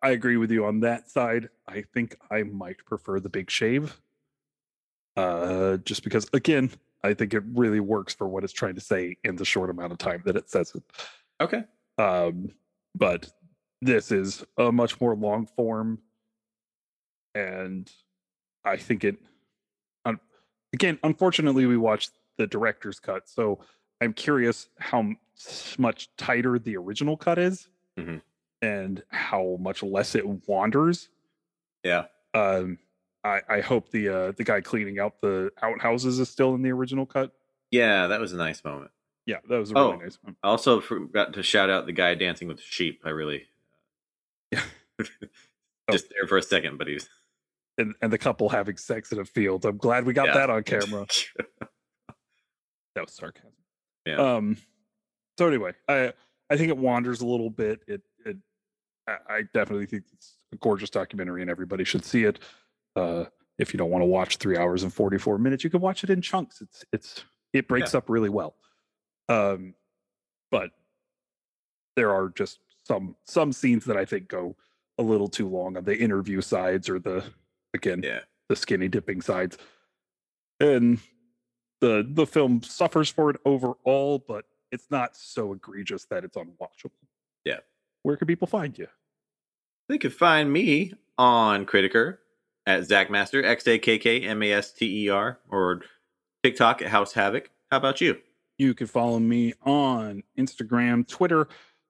I 0.00 0.10
agree 0.10 0.36
with 0.36 0.52
you 0.52 0.64
on 0.66 0.78
that 0.80 1.10
side. 1.10 1.48
I 1.66 1.82
think 1.92 2.16
I 2.30 2.44
might 2.44 2.78
prefer 2.86 3.18
the 3.18 3.28
Big 3.28 3.50
Shave, 3.50 4.00
uh, 5.16 5.78
just 5.78 6.04
because 6.04 6.28
again, 6.32 6.70
I 7.02 7.12
think 7.12 7.34
it 7.34 7.42
really 7.54 7.80
works 7.80 8.14
for 8.14 8.28
what 8.28 8.44
it's 8.44 8.52
trying 8.52 8.76
to 8.76 8.80
say 8.80 9.16
in 9.24 9.34
the 9.34 9.44
short 9.44 9.68
amount 9.68 9.90
of 9.90 9.98
time 9.98 10.22
that 10.26 10.36
it 10.36 10.48
says 10.48 10.72
it. 10.76 10.84
Okay. 11.40 11.64
Um, 11.98 12.50
but 12.94 13.30
this 13.80 14.10
is 14.10 14.44
a 14.56 14.72
much 14.72 15.00
more 15.00 15.14
long 15.14 15.46
form, 15.46 15.98
and 17.34 17.90
I 18.64 18.76
think 18.76 19.04
it. 19.04 19.16
Um, 20.04 20.20
again, 20.72 20.98
unfortunately, 21.02 21.66
we 21.66 21.76
watched 21.76 22.12
the 22.38 22.46
director's 22.46 22.98
cut, 22.98 23.28
so 23.28 23.60
I'm 24.00 24.12
curious 24.12 24.68
how 24.78 25.12
much 25.78 26.08
tighter 26.16 26.58
the 26.58 26.76
original 26.76 27.16
cut 27.16 27.38
is, 27.38 27.68
mm-hmm. 27.98 28.18
and 28.62 29.02
how 29.08 29.56
much 29.60 29.82
less 29.82 30.14
it 30.14 30.48
wanders. 30.48 31.08
Yeah. 31.82 32.06
Um, 32.32 32.78
I, 33.22 33.40
I 33.48 33.60
hope 33.60 33.90
the 33.90 34.08
uh, 34.08 34.32
the 34.32 34.44
guy 34.44 34.60
cleaning 34.60 34.98
out 34.98 35.20
the 35.20 35.50
outhouses 35.62 36.18
is 36.18 36.28
still 36.28 36.54
in 36.54 36.62
the 36.62 36.72
original 36.72 37.06
cut. 37.06 37.32
Yeah, 37.70 38.08
that 38.08 38.20
was 38.20 38.32
a 38.32 38.36
nice 38.36 38.62
moment. 38.64 38.90
Yeah, 39.26 39.38
that 39.48 39.58
was 39.58 39.70
a 39.70 39.74
really 39.74 39.92
oh, 39.92 39.96
nice 39.96 40.18
one. 40.22 40.36
I 40.42 40.48
also 40.48 40.80
forgot 40.80 41.32
to 41.34 41.42
shout 41.42 41.70
out 41.70 41.86
the 41.86 41.92
guy 41.92 42.14
dancing 42.14 42.48
with 42.48 42.58
the 42.58 42.62
sheep. 42.62 43.00
I 43.04 43.10
really, 43.10 43.44
yeah, 44.50 44.62
just 45.00 46.06
oh. 46.06 46.08
there 46.10 46.28
for 46.28 46.36
a 46.36 46.42
second, 46.42 46.76
but 46.78 46.88
he's 46.88 47.08
and 47.78 47.94
and 48.02 48.12
the 48.12 48.18
couple 48.18 48.48
having 48.48 48.76
sex 48.76 49.12
in 49.12 49.18
a 49.18 49.24
field. 49.24 49.64
I'm 49.64 49.78
glad 49.78 50.04
we 50.04 50.12
got 50.12 50.28
yeah. 50.28 50.34
that 50.34 50.50
on 50.50 50.62
camera. 50.64 51.06
that 52.94 53.04
was 53.04 53.12
sarcasm. 53.12 53.50
Yeah. 54.06 54.16
Um. 54.16 54.58
So 55.38 55.48
anyway, 55.48 55.72
I 55.88 56.12
I 56.50 56.56
think 56.56 56.68
it 56.68 56.76
wanders 56.76 57.20
a 57.22 57.26
little 57.26 57.50
bit. 57.50 57.80
It 57.86 58.02
it 58.26 58.36
I 59.06 59.42
definitely 59.52 59.86
think 59.86 60.04
it's 60.12 60.36
a 60.52 60.56
gorgeous 60.56 60.90
documentary, 60.90 61.42
and 61.42 61.50
everybody 61.50 61.84
should 61.84 62.04
see 62.04 62.24
it. 62.24 62.38
Uh, 62.96 63.24
if 63.58 63.72
you 63.72 63.78
don't 63.78 63.90
want 63.90 64.02
to 64.02 64.06
watch 64.06 64.36
three 64.36 64.56
hours 64.56 64.82
and 64.82 64.92
44 64.92 65.38
minutes, 65.38 65.62
you 65.62 65.70
can 65.70 65.80
watch 65.80 66.04
it 66.04 66.10
in 66.10 66.22
chunks. 66.22 66.60
It's 66.60 66.84
it's 66.92 67.24
it 67.52 67.68
breaks 67.68 67.92
yeah. 67.92 67.98
up 67.98 68.08
really 68.08 68.28
well. 68.28 68.56
Um, 69.28 69.74
but 70.50 70.70
there 71.96 72.12
are 72.12 72.28
just 72.28 72.60
some 72.84 73.16
some 73.24 73.52
scenes 73.52 73.84
that 73.86 73.96
I 73.96 74.04
think 74.04 74.28
go 74.28 74.56
a 74.98 75.02
little 75.02 75.28
too 75.28 75.48
long 75.48 75.76
on 75.76 75.84
the 75.84 75.96
interview 75.96 76.40
sides 76.40 76.88
or 76.88 76.98
the 76.98 77.24
again 77.72 78.02
yeah. 78.04 78.20
the 78.48 78.56
skinny 78.56 78.88
dipping 78.88 79.20
sides. 79.20 79.58
And 80.60 80.98
the 81.80 82.06
the 82.08 82.26
film 82.26 82.62
suffers 82.62 83.08
for 83.08 83.30
it 83.30 83.36
overall, 83.44 84.24
but 84.26 84.44
it's 84.70 84.90
not 84.90 85.16
so 85.16 85.52
egregious 85.52 86.04
that 86.06 86.24
it's 86.24 86.36
unwatchable. 86.36 86.90
Yeah. 87.44 87.58
Where 88.02 88.16
can 88.16 88.26
people 88.26 88.46
find 88.46 88.76
you? 88.76 88.88
They 89.88 89.98
can 89.98 90.10
find 90.10 90.52
me 90.52 90.94
on 91.18 91.66
Criticker 91.66 92.18
at 92.66 92.84
Zach 92.84 93.10
Master, 93.10 93.44
X 93.44 93.66
A 93.66 93.78
K 93.78 93.98
K 93.98 94.20
M 94.22 94.42
A 94.42 94.52
S 94.52 94.72
T 94.72 95.04
E 95.04 95.08
R, 95.10 95.38
or 95.48 95.82
TikTok 96.42 96.82
at 96.82 96.88
House 96.88 97.12
Havoc. 97.12 97.50
How 97.70 97.76
about 97.76 98.00
you? 98.00 98.18
You 98.58 98.74
can 98.74 98.86
follow 98.86 99.18
me 99.18 99.54
on 99.62 100.22
Instagram, 100.38 101.06
Twitter, 101.06 101.48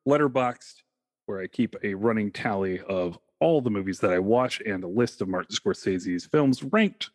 Letterboxd, 0.09 0.83
where 1.27 1.41
I 1.41 1.47
keep 1.47 1.77
a 1.83 1.95
running 1.95 2.31
tally 2.31 2.81
of 2.81 3.19
all 3.41 3.61
the 3.61 3.71
movies 3.71 4.01
that 4.01 4.13
I 4.13 4.19
watch 4.19 4.61
and 4.65 4.85
a 4.85 4.89
list 4.89 5.21
of 5.21 5.29
Martin 5.29 5.55
Scorsese's 5.55 6.27
films 6.27 6.63
ranked 6.63 7.11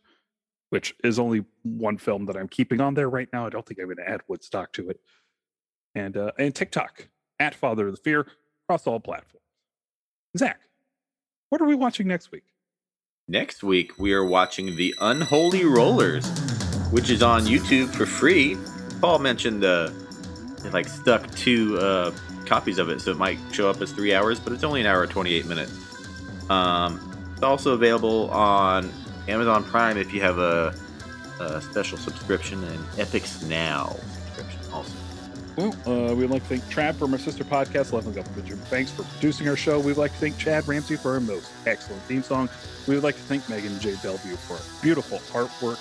which 0.70 0.96
is 1.04 1.20
only 1.20 1.46
one 1.64 1.98
film 1.98 2.26
that 2.26 2.38
I'm 2.38 2.48
keeping 2.48 2.80
on 2.82 2.94
there 2.94 3.10
right 3.10 3.28
now. 3.34 3.46
I 3.46 3.50
don't 3.50 3.66
think 3.66 3.80
I'm 3.80 3.88
going 3.88 3.98
to 3.98 4.10
add 4.10 4.22
Woodstock 4.28 4.72
to 4.74 4.90
it. 4.90 5.00
And 5.96 6.16
uh, 6.16 6.32
and 6.38 6.54
TikTok 6.54 7.08
at 7.40 7.56
Father 7.56 7.88
of 7.88 7.96
the 7.96 8.02
Fear 8.02 8.28
across 8.66 8.86
all 8.86 9.00
platforms. 9.00 9.46
Zach, 10.38 10.60
what 11.50 11.62
are 11.62 11.66
we 11.66 11.76
watching 11.76 12.08
next 12.08 12.32
week? 12.32 12.44
Next 13.28 13.64
week 13.64 13.98
we 13.98 14.14
are 14.14 14.26
watching 14.26 14.76
The 14.76 14.94
Unholy 15.02 15.66
Rollers, 15.66 16.28
which 16.92 17.10
is 17.10 17.24
on 17.24 17.44
YouTube 17.44 17.90
for 17.90 18.06
free. 18.06 18.56
Paul 19.02 19.20
mentioned 19.20 19.64
uh, 19.64 19.92
like 20.72 20.88
stuck 20.88 21.30
two 21.36 21.78
uh, 21.80 22.12
copies 22.46 22.80
of 22.80 22.90
it, 22.90 23.02
so 23.02 23.12
it 23.12 23.18
might 23.18 23.40
show 23.52 23.70
up 23.70 23.82
as 23.82 23.92
three 23.92 24.14
hours, 24.14 24.40
but 24.40 24.54
it's 24.54 24.64
only 24.64 24.82
an 24.82 24.88
hour 24.88 25.04
and 25.04 25.12
28 25.12 25.46
minutes. 25.46 25.74
Um, 26.50 27.32
it's 27.34 27.44
also 27.44 27.74
available 27.74 28.30
on 28.32 28.92
Amazon 29.28 29.64
Prime 29.64 29.98
if 29.98 30.14
you 30.14 30.22
have 30.22 30.40
a, 30.40 30.76
a 31.40 31.62
special 31.62 31.98
subscription 31.98 32.64
and 32.64 32.80
Epix 32.98 33.48
Now 33.48 33.96
subscription 34.26 34.74
also. 34.74 34.94
Well, 35.56 35.76
uh, 35.86 36.16
we'd 36.16 36.30
like 36.30 36.44
to 36.44 36.50
thank 36.50 36.70
Chad 36.70 36.96
for 36.96 37.08
my 37.08 37.18
sister 37.18 37.44
podcast, 37.44 37.94
Up 37.94 38.36
with 38.36 38.46
Jim. 38.46 38.58
Thanks 38.58 38.92
for 38.92 39.04
producing 39.04 39.48
our 39.50 39.58
show. 39.58 39.80
We'd 39.80 39.98
like 39.98 40.12
to 40.14 40.18
thank 40.18 40.38
Chad 40.38 40.68
Ramsey 40.68 40.96
for 40.96 41.14
our 41.14 41.20
most 41.20 41.52
excellent 41.66 42.02
theme 42.04 42.24
song. 42.24 42.50
We 42.88 42.96
would 42.96 43.04
like 43.04 43.16
to 43.16 43.22
thank 43.22 43.48
Megan 43.50 43.78
J. 43.80 43.96
Bellevue 44.02 44.36
for 44.36 44.58
beautiful 44.82 45.20
artwork. 45.38 45.78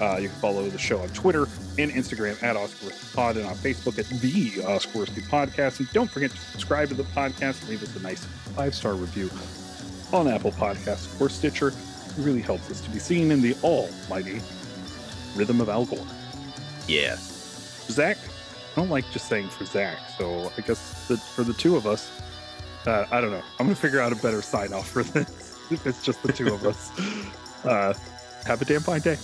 Uh, 0.00 0.18
you 0.18 0.28
can 0.28 0.36
follow 0.38 0.68
the 0.68 0.78
show 0.78 0.98
on 1.00 1.08
Twitter 1.10 1.46
and 1.78 1.90
Instagram 1.90 2.40
at 2.42 2.56
Oscar 2.56 2.90
Pod 3.14 3.36
and 3.36 3.46
on 3.46 3.54
Facebook 3.56 3.98
at 3.98 4.06
the 4.20 4.64
Oscar 4.64 5.06
Podcast. 5.22 5.80
And 5.80 5.92
don't 5.92 6.10
forget 6.10 6.30
to 6.30 6.36
subscribe 6.36 6.88
to 6.88 6.94
the 6.94 7.02
podcast 7.04 7.60
and 7.60 7.70
leave 7.70 7.82
us 7.82 7.94
a 7.96 8.00
nice 8.00 8.24
five 8.54 8.74
star 8.74 8.94
review 8.94 9.30
on 10.12 10.28
Apple 10.28 10.52
Podcasts 10.52 11.20
or 11.20 11.28
Stitcher. 11.28 11.68
It 11.68 11.74
really 12.18 12.42
helps 12.42 12.70
us 12.70 12.80
to 12.82 12.90
be 12.90 12.98
seen 12.98 13.30
in 13.30 13.40
the 13.40 13.56
almighty 13.62 14.40
rhythm 15.34 15.60
of 15.60 15.68
Al 15.68 15.84
Gore. 15.84 16.06
Yeah. 16.86 17.16
Zach, 17.18 18.16
I 18.72 18.76
don't 18.76 18.90
like 18.90 19.10
just 19.10 19.28
saying 19.28 19.48
for 19.48 19.64
Zach, 19.64 19.98
so 20.16 20.52
I 20.56 20.60
guess 20.60 21.08
that 21.08 21.18
for 21.18 21.42
the 21.44 21.52
two 21.52 21.76
of 21.76 21.86
us, 21.86 22.10
uh, 22.86 23.06
I 23.10 23.20
don't 23.20 23.30
know. 23.30 23.42
I'm 23.58 23.66
gonna 23.66 23.74
figure 23.74 24.00
out 24.00 24.12
a 24.12 24.16
better 24.16 24.42
sign 24.42 24.72
off 24.72 24.88
for 24.88 25.02
this 25.02 25.58
if 25.70 25.86
it's 25.86 26.02
just 26.02 26.22
the 26.22 26.32
two 26.32 26.52
of 26.52 26.64
us. 26.64 26.90
Uh, 27.64 27.94
have 28.44 28.60
a 28.60 28.64
damn 28.66 28.82
fine 28.82 29.00
day. 29.00 29.16